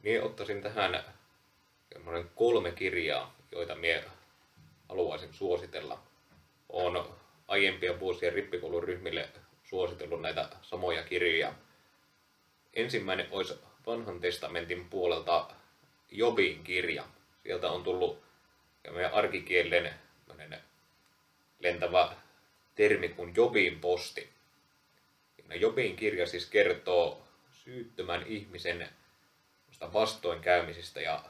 minä 0.04 0.24
ottaisin 0.24 0.62
tähän 0.62 1.04
kolme 2.36 2.72
kirjaa, 2.72 3.36
joita 3.52 3.76
minä 3.76 4.04
haluaisin 4.89 5.34
suositella. 5.34 6.00
Olen 6.69 7.03
aiempia 7.47 7.99
vuosia 7.99 8.32
rippikouluryhmille 8.32 9.30
suositellut 9.63 10.21
näitä 10.21 10.49
samoja 10.62 11.03
kirjoja. 11.03 11.53
Ensimmäinen 12.73 13.27
olisi 13.32 13.53
vanhan 13.86 14.19
testamentin 14.19 14.89
puolelta 14.89 15.49
Jobin 16.12 16.63
kirja. 16.63 17.03
Sieltä 17.43 17.71
on 17.71 17.84
tullut 17.84 18.23
meidän 18.91 19.13
arkikielen 19.13 19.93
lentävä 21.60 22.15
termi 22.75 23.10
kuin 23.10 23.34
Jobin 23.36 23.80
posti. 23.80 24.30
Jobin 25.56 25.95
kirja 25.95 26.27
siis 26.27 26.45
kertoo 26.45 27.27
syyttömän 27.51 28.23
ihmisen 28.27 28.89
vastoinkäymisistä 29.93 31.01
ja 31.01 31.23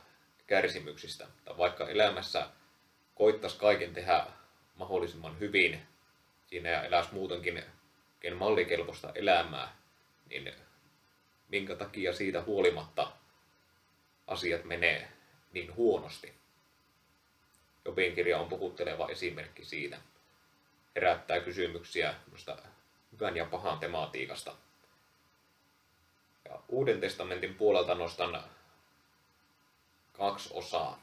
kärsimyksistä. 0.48 1.28
Tai 1.46 1.58
vaikka 1.58 1.90
elämässä 1.90 2.50
koittaisi 3.16 3.58
kaiken 3.58 3.94
tehdä 3.94 4.26
mahdollisimman 4.78 5.40
hyvin 5.40 5.82
siinä 6.48 6.70
ja 6.70 6.84
eläisi 6.84 7.14
muutenkin 7.14 7.64
mallikelpoista 8.36 9.12
elämää, 9.16 9.76
niin 10.30 10.54
minkä 11.48 11.76
takia 11.76 12.14
siitä 12.14 12.42
huolimatta 12.42 13.12
asiat 14.28 14.64
menee 14.64 15.12
niin 15.52 15.76
huonosti. 15.76 16.34
Jobin 17.86 18.16
kirja 18.16 18.40
on 18.40 18.50
puhutteleva 18.50 19.10
esimerkki 19.10 19.66
siitä. 19.66 19.98
Herättää 20.96 21.40
kysymyksiä 21.40 22.16
hyvän 23.12 23.38
ja 23.38 23.46
pahan 23.46 23.80
tematiikasta. 23.80 24.56
Ja 26.46 26.60
Uuden 26.68 27.00
testamentin 27.00 27.56
puolelta 27.56 27.96
nostan 27.96 28.44
kaksi 30.14 30.50
osaa. 30.54 31.02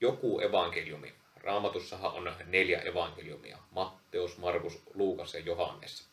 Joku 0.00 0.40
evankeliumi. 0.40 1.19
Raamatussahan 1.44 2.12
on 2.12 2.34
neljä 2.46 2.80
evankeliumia. 2.80 3.58
Matteus, 3.70 4.38
Markus, 4.38 4.82
Luukas 4.94 5.34
ja 5.34 5.40
Johannes. 5.40 6.08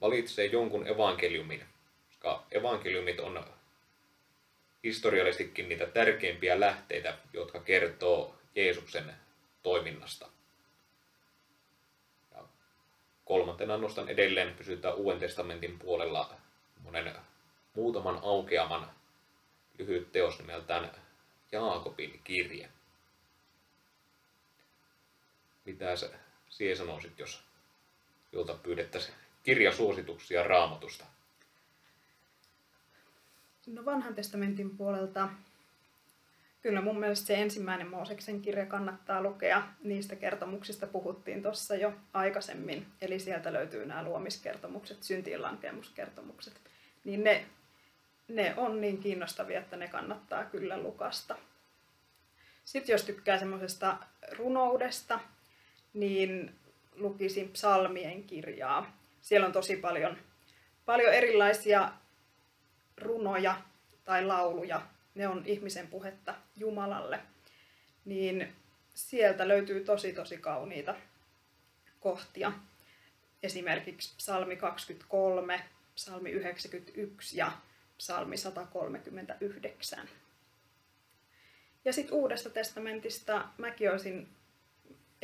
Valitsee 0.00 0.46
jonkun 0.46 0.86
evankeliumin, 0.86 1.64
koska 2.08 2.46
evankeliumit 2.50 3.20
on 3.20 3.44
historiallisestikin 4.84 5.68
niitä 5.68 5.86
tärkeimpiä 5.86 6.60
lähteitä, 6.60 7.18
jotka 7.32 7.60
kertoo 7.60 8.34
Jeesuksen 8.54 9.14
toiminnasta. 9.62 10.28
Ja 12.34 12.42
kolmantena 13.24 13.76
nostan 13.76 14.08
edelleen, 14.08 14.54
pysytään 14.54 14.94
Uuden 14.94 15.20
testamentin 15.20 15.78
puolella, 15.78 16.34
monen 16.82 17.14
muutaman 17.74 18.20
aukeaman 18.22 18.90
lyhyt 19.78 20.12
teos 20.12 20.38
nimeltään 20.38 20.90
Jaakobin 21.52 22.20
kirje. 22.24 22.68
Mitä 25.66 25.96
sä 25.96 26.10
siihen 26.48 26.76
sanoisit, 26.76 27.18
jos 27.18 27.42
jolta 28.32 28.54
pyydettäisiin 28.54 29.14
kirjasuosituksia 29.42 30.42
raamatusta? 30.42 31.04
No 33.66 33.84
vanhan 33.84 34.14
testamentin 34.14 34.76
puolelta 34.76 35.28
kyllä 36.62 36.80
mun 36.80 37.00
mielestä 37.00 37.26
se 37.26 37.34
ensimmäinen 37.34 37.90
Mooseksen 37.90 38.40
kirja 38.40 38.66
kannattaa 38.66 39.22
lukea. 39.22 39.62
Niistä 39.84 40.16
kertomuksista 40.16 40.86
puhuttiin 40.86 41.42
tuossa 41.42 41.74
jo 41.74 41.92
aikaisemmin. 42.12 42.86
Eli 43.00 43.18
sieltä 43.18 43.52
löytyy 43.52 43.86
nämä 43.86 44.02
luomiskertomukset, 44.02 45.02
syntien 45.02 45.42
lankemuskertomukset. 45.42 46.60
Niin 47.04 47.24
ne 47.24 47.46
ne 48.28 48.54
on 48.56 48.80
niin 48.80 48.98
kiinnostavia, 48.98 49.58
että 49.58 49.76
ne 49.76 49.88
kannattaa 49.88 50.44
kyllä 50.44 50.78
lukasta. 50.78 51.36
Sitten 52.64 52.94
jos 52.94 53.04
tykkää 53.04 53.38
semmoisesta 53.38 53.96
runoudesta, 54.32 55.20
niin 55.96 56.54
lukisin 56.94 57.48
psalmien 57.48 58.24
kirjaa. 58.24 58.98
Siellä 59.22 59.46
on 59.46 59.52
tosi 59.52 59.76
paljon, 59.76 60.16
paljon 60.84 61.12
erilaisia 61.12 61.92
runoja 62.98 63.62
tai 64.04 64.24
lauluja. 64.24 64.82
Ne 65.14 65.28
on 65.28 65.42
ihmisen 65.46 65.86
puhetta 65.86 66.34
Jumalalle. 66.56 67.20
Niin 68.04 68.52
sieltä 68.94 69.48
löytyy 69.48 69.84
tosi 69.84 70.12
tosi 70.12 70.38
kauniita 70.38 70.94
kohtia. 72.00 72.52
Esimerkiksi 73.42 74.14
psalmi 74.16 74.56
23, 74.56 75.60
psalmi 75.94 76.30
91 76.30 77.36
ja 77.36 77.52
psalmi 77.98 78.36
139. 78.36 80.08
Ja 81.84 81.92
sitten 81.92 82.14
Uudesta 82.14 82.50
testamentista 82.50 83.48
mäkin 83.58 83.90
olisin 83.90 84.35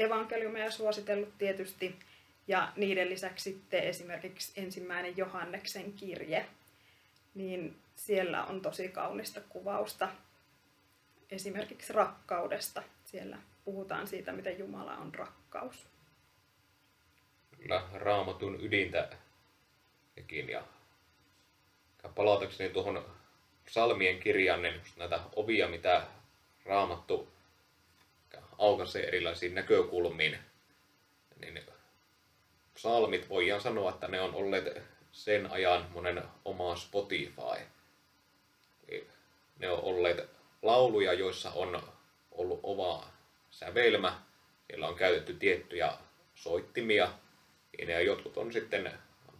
evankeliumeja 0.02 0.70
suositellut 0.70 1.38
tietysti, 1.38 1.98
ja 2.48 2.72
niiden 2.76 3.10
lisäksi 3.10 3.52
sitten 3.52 3.82
esimerkiksi 3.82 4.60
ensimmäinen 4.60 5.16
Johanneksen 5.16 5.92
kirje, 5.92 6.46
niin 7.34 7.76
siellä 7.96 8.44
on 8.44 8.60
tosi 8.60 8.88
kaunista 8.88 9.40
kuvausta 9.48 10.08
esimerkiksi 11.30 11.92
rakkaudesta. 11.92 12.82
Siellä 13.04 13.38
puhutaan 13.64 14.06
siitä, 14.06 14.32
miten 14.32 14.58
Jumala 14.58 14.96
on 14.96 15.14
rakkaus. 15.14 15.86
Kyllä, 17.58 17.82
raamatun 17.94 18.60
ydintä 18.60 19.08
ja 20.50 20.64
palatakseni 22.14 22.70
tuohon 22.70 23.06
psalmien 23.64 24.20
kirjan, 24.20 24.62
niin 24.62 24.80
näitä 24.96 25.20
ovia, 25.36 25.68
mitä 25.68 26.06
raamattu 26.64 27.31
aukaisee 28.62 29.08
erilaisiin 29.08 29.54
näkökulmiin, 29.54 30.38
niin 31.40 31.60
psalmit 32.74 33.28
voidaan 33.28 33.60
sanoa, 33.60 33.90
että 33.90 34.08
ne 34.08 34.20
on 34.20 34.34
olleet 34.34 34.82
sen 35.12 35.50
ajan 35.50 35.90
monen 35.90 36.22
oma 36.44 36.76
Spotify. 36.76 37.66
Ne 39.58 39.70
on 39.70 39.80
olleet 39.82 40.30
lauluja, 40.62 41.12
joissa 41.12 41.50
on 41.50 41.82
ollut 42.32 42.60
oma 42.62 43.12
sävelmä, 43.50 44.22
siellä 44.66 44.88
on 44.88 44.94
käytetty 44.94 45.34
tiettyjä 45.34 45.92
soittimia, 46.34 47.12
ja 47.88 48.00
jotkut 48.00 48.36
on 48.36 48.52
sitten 48.52 48.92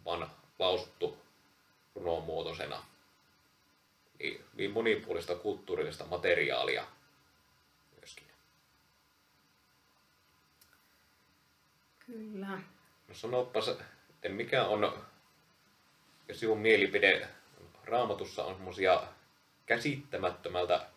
vain 0.05 0.25
lausuttu 0.59 1.17
runomuotoisena. 1.95 2.83
Niin 4.53 4.71
monipuolista 4.71 5.35
kulttuurillista 5.35 6.05
materiaalia 6.05 6.87
myöskin. 7.99 8.27
Kyllä. 12.13 12.61
No 13.07 13.13
sanopas, 13.13 13.67
että 13.67 14.29
mikä 14.29 14.65
on, 14.65 15.03
jos 16.27 16.39
sinun 16.39 16.59
mielipide, 16.59 17.27
raamatussa 17.85 18.43
on 18.43 18.55
semmoisia 18.55 19.03
käsittämättömältä 19.65 20.87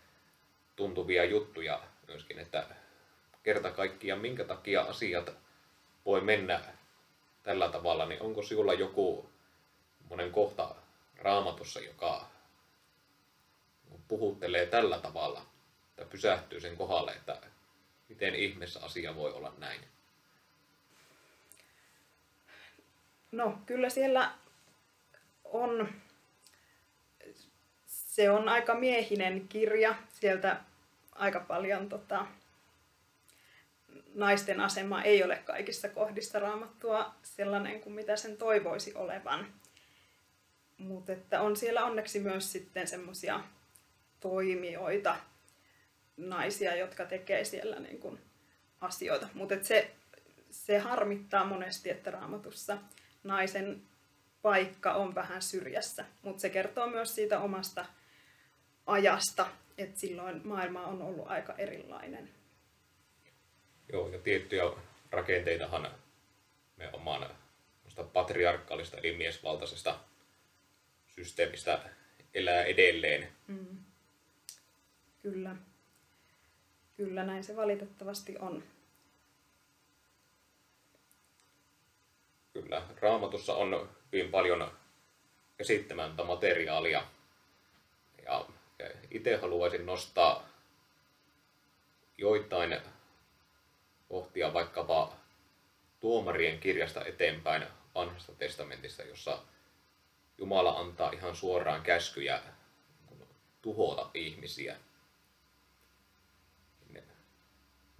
tuntuvia 0.77 1.25
juttuja 1.25 1.83
myöskin, 2.09 2.39
että 2.39 2.67
kerta 3.43 3.71
kaikkiaan 3.71 4.21
minkä 4.21 4.45
takia 4.45 4.83
asiat 4.83 5.31
voi 6.07 6.21
mennä 6.21 6.61
tällä 7.43 7.69
tavalla, 7.69 8.07
niin 8.07 8.23
onko 8.23 8.43
sinulla 8.43 8.75
joku 8.75 9.31
monen 10.11 10.33
kohta 10.33 10.75
raamatussa, 11.19 11.81
joka 11.81 12.31
puhuttelee 14.09 14.67
tällä 14.67 14.99
tavalla, 14.99 15.47
että 15.89 16.05
pysähtyy 16.05 16.61
sen 16.61 16.77
kohdalle, 16.77 17.13
että 17.13 17.41
miten 18.09 18.35
ihmeessä 18.35 18.81
asia 18.83 19.15
voi 19.15 19.33
olla 19.33 19.55
näin? 19.59 19.96
No, 23.33 23.59
kyllä 23.67 23.89
siellä 23.89 24.33
on 25.45 25.89
se 28.17 28.31
on 28.31 28.49
aika 28.49 28.75
miehinen 28.75 29.49
kirja. 29.49 29.95
Sieltä 30.13 30.61
aika 31.13 31.41
paljon 31.41 31.89
tota, 31.89 32.27
naisten 34.15 34.61
asema 34.61 35.03
ei 35.03 35.25
ole 35.25 35.37
kaikissa 35.37 35.89
kohdissa 35.89 36.39
raamattua 36.39 37.15
sellainen 37.23 37.81
kuin 37.81 37.93
mitä 37.93 38.17
sen 38.17 38.37
toivoisi 38.37 38.95
olevan. 38.95 39.47
Mutta 40.79 41.13
että 41.13 41.41
on 41.41 41.57
siellä 41.57 41.85
onneksi 41.85 42.21
myös 42.21 42.53
sitten 42.53 42.89
semmoisia 42.89 43.41
toimijoita, 44.21 45.17
naisia, 46.17 46.77
jotka 46.77 47.05
tekee 47.05 47.45
siellä 47.45 47.81
niin 47.81 47.99
kuin 47.99 48.19
asioita. 48.81 49.29
Mutta 49.35 49.55
se, 49.63 49.91
se 50.51 50.79
harmittaa 50.79 51.45
monesti, 51.45 51.91
että 51.91 52.11
raamatussa 52.11 52.79
naisen 53.27 53.83
paikka 54.43 54.95
on 54.95 55.15
vähän 55.15 55.43
syrjässä. 55.43 56.05
Mutta 56.23 56.41
se 56.41 56.51
kertoo 56.51 56.87
myös 56.87 57.15
siitä 57.15 57.41
omasta 57.41 57.87
ajasta, 58.87 59.47
että 59.79 60.01
silloin 60.01 60.41
maailma 60.45 60.87
on 60.87 61.03
ollut 61.03 61.31
aika 61.31 61.55
erilainen. 61.59 62.29
Joo, 63.93 64.09
ja 64.09 64.19
tiettyjä 64.19 64.63
rakenteitahan 65.11 65.91
me 66.77 66.91
oman 66.93 67.31
patriarkaalista 68.13 68.97
eli 68.97 69.17
miesvaltaisesta 69.17 69.99
systeemistä 71.07 71.81
elää 72.35 72.63
edelleen. 72.63 73.29
Mm. 73.47 73.79
Kyllä. 75.23 75.57
Kyllä 76.97 77.25
näin 77.25 77.45
se 77.45 77.57
valitettavasti 77.57 78.39
on. 78.39 78.63
Kyllä, 82.63 82.83
raamatussa 83.01 83.55
on 83.55 83.89
hyvin 84.13 84.31
paljon 84.31 84.73
käsittämättä 85.57 86.25
materiaalia. 86.25 87.03
Ja 88.25 88.47
itse 89.11 89.37
haluaisin 89.37 89.87
nostaa 89.87 90.49
joitain 92.19 92.81
kohtia 94.09 94.53
vaikkapa 94.53 95.17
tuomarien 96.01 96.61
kirjasta 96.61 97.05
eteenpäin 97.05 97.67
vanhasta 97.95 98.33
testamentista, 98.33 99.03
jossa 99.03 99.39
Jumala 100.39 100.71
antaa 100.71 101.11
ihan 101.11 101.37
suoraan 101.37 101.83
käskyjä 101.83 102.43
tuhota 103.63 104.11
ihmisiä. 104.15 104.77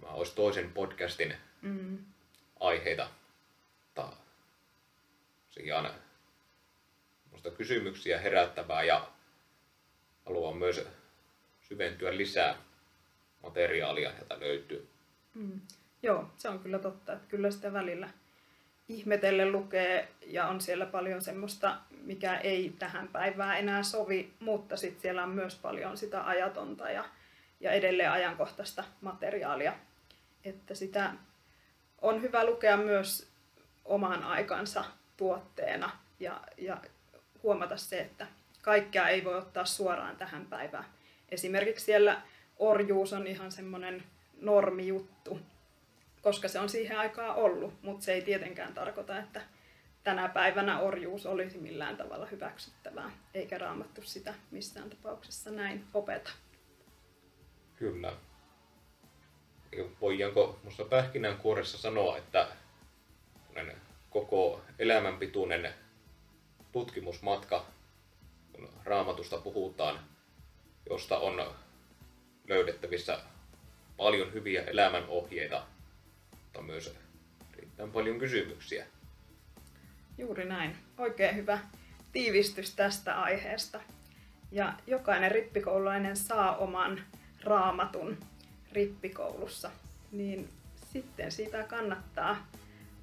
Mä 0.01 0.07
olisi 0.07 0.35
toisen 0.35 0.73
podcastin 0.73 1.35
mm. 1.61 2.05
aiheita. 2.59 3.09
Tosiaan 5.57 5.91
kysymyksiä 7.57 8.19
herättävää 8.19 8.83
ja 8.83 9.07
haluan 10.25 10.57
myös 10.57 10.87
syventyä 11.61 12.17
lisää 12.17 12.55
materiaalia, 13.43 14.11
jota 14.19 14.39
löytyy. 14.39 14.89
Mm. 15.33 15.61
Joo, 16.03 16.29
se 16.37 16.49
on 16.49 16.59
kyllä 16.59 16.79
totta, 16.79 17.13
että 17.13 17.27
kyllä 17.27 17.51
sitä 17.51 17.73
välillä 17.73 18.09
ihmetelle 18.87 19.51
lukee 19.51 20.07
ja 20.25 20.47
on 20.47 20.61
siellä 20.61 20.85
paljon 20.85 21.21
semmoista, 21.21 21.77
mikä 22.01 22.37
ei 22.37 22.75
tähän 22.79 23.07
päivään 23.07 23.59
enää 23.59 23.83
sovi, 23.83 24.33
mutta 24.39 24.77
sitten 24.77 25.01
siellä 25.01 25.23
on 25.23 25.29
myös 25.29 25.55
paljon 25.55 25.97
sitä 25.97 26.27
ajatonta 26.27 26.89
ja, 26.89 27.05
ja 27.59 27.71
edelleen 27.71 28.11
ajankohtaista 28.11 28.83
materiaalia. 29.01 29.73
Että 30.43 30.75
sitä 30.75 31.13
on 32.01 32.21
hyvä 32.21 32.45
lukea 32.45 32.77
myös 32.77 33.27
oman 33.85 34.23
aikansa 34.23 34.85
tuotteena 35.17 35.89
ja, 36.19 36.41
ja 36.57 36.77
huomata 37.43 37.77
se, 37.77 37.99
että 37.99 38.27
kaikkea 38.61 39.07
ei 39.07 39.23
voi 39.23 39.37
ottaa 39.37 39.65
suoraan 39.65 40.17
tähän 40.17 40.45
päivään. 40.45 40.85
Esimerkiksi 41.29 41.85
siellä 41.85 42.21
orjuus 42.59 43.13
on 43.13 43.27
ihan 43.27 43.51
semmoinen 43.51 44.03
normijuttu, 44.41 45.39
koska 46.21 46.47
se 46.47 46.59
on 46.59 46.69
siihen 46.69 46.99
aikaan 46.99 47.35
ollut, 47.35 47.73
mutta 47.81 48.05
se 48.05 48.13
ei 48.13 48.21
tietenkään 48.21 48.73
tarkoita, 48.73 49.19
että 49.19 49.41
tänä 50.03 50.29
päivänä 50.29 50.79
orjuus 50.79 51.25
olisi 51.25 51.57
millään 51.57 51.97
tavalla 51.97 52.25
hyväksyttävää, 52.25 53.11
eikä 53.33 53.57
raamattu 53.57 54.01
sitä 54.01 54.33
missään 54.51 54.89
tapauksessa 54.89 55.51
näin 55.51 55.85
opeta. 55.93 56.31
Kyllä. 57.75 58.13
Voidaanko 60.01 60.59
minusta 60.63 60.85
pähkinänkuoressa 60.85 61.77
sanoa, 61.77 62.17
että 62.17 62.47
koko 64.21 64.61
elämänpituinen 64.79 65.73
tutkimusmatka, 66.71 67.65
kun 68.53 68.69
raamatusta 68.83 69.37
puhutaan, 69.37 69.99
josta 70.89 71.17
on 71.17 71.53
löydettävissä 72.47 73.19
paljon 73.97 74.33
hyviä 74.33 74.61
elämänohjeita, 74.63 75.63
mutta 76.31 76.61
myös 76.61 76.95
riittävän 77.53 77.91
paljon 77.91 78.19
kysymyksiä. 78.19 78.85
Juuri 80.17 80.45
näin. 80.45 80.75
Oikein 80.97 81.35
hyvä 81.35 81.59
tiivistys 82.11 82.75
tästä 82.75 83.21
aiheesta. 83.21 83.79
Ja 84.51 84.73
jokainen 84.87 85.31
rippikoululainen 85.31 86.17
saa 86.17 86.57
oman 86.57 87.01
raamatun 87.43 88.17
rippikoulussa, 88.71 89.71
niin 90.11 90.49
sitten 90.93 91.31
siitä 91.31 91.63
kannattaa 91.63 92.47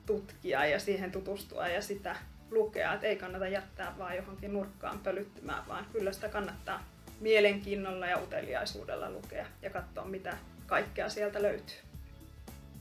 tutkia 0.06 0.66
ja 0.66 0.80
siihen 0.80 1.12
tutustua 1.12 1.68
ja 1.68 1.82
sitä 1.82 2.16
lukea. 2.50 2.94
Että 2.94 3.06
ei 3.06 3.16
kannata 3.16 3.48
jättää 3.48 3.94
vaan 3.98 4.16
johonkin 4.16 4.52
nurkkaan 4.52 4.98
pölyttymään, 4.98 5.68
vaan 5.68 5.86
kyllä 5.92 6.12
sitä 6.12 6.28
kannattaa 6.28 6.84
mielenkiinnolla 7.20 8.06
ja 8.06 8.18
uteliaisuudella 8.18 9.10
lukea 9.10 9.46
ja 9.62 9.70
katsoa, 9.70 10.04
mitä 10.04 10.36
kaikkea 10.66 11.08
sieltä 11.08 11.42
löytyy. 11.42 11.76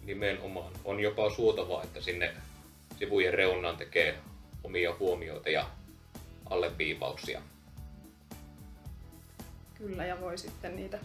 Nimenomaan. 0.04 0.74
On 0.86 1.00
jopa 1.00 1.30
suotavaa, 1.30 1.84
että 1.84 2.02
sinne 2.02 2.34
sivujen 3.00 3.34
reunaan 3.34 3.78
tekee 3.78 4.18
omia 4.64 4.96
huomioita 5.00 5.50
ja 5.50 5.70
alleviivauksia. 6.50 7.42
Kyllä, 9.78 10.06
ja 10.06 10.22
voi 10.22 10.38
sitten 10.38 10.76
niitä 10.76 11.00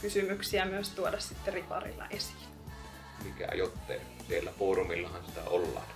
kysymyksiä 0.00 0.64
myös 0.64 0.90
tuoda 0.90 1.20
sitten 1.20 1.54
riparilla 1.54 2.06
esiin. 2.10 2.53
Mikä 3.24 3.48
jotte, 3.54 4.00
siellä 4.28 4.52
foorumillahan 4.58 5.24
sitä 5.26 5.40
ollaan. 5.46 5.86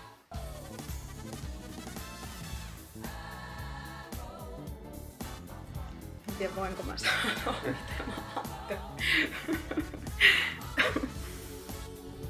En 6.28 6.34
tiedä, 6.38 6.56
voinko 6.56 6.82
mä 6.82 6.94
sanoa, 6.96 7.60
mitä 7.64 8.02
mä 8.06 8.78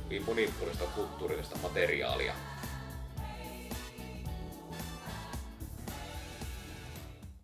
Hyvin 0.05 0.25
monipuolista 0.27 0.85
kulttuurista 0.85 1.59
materiaalia 1.63 2.35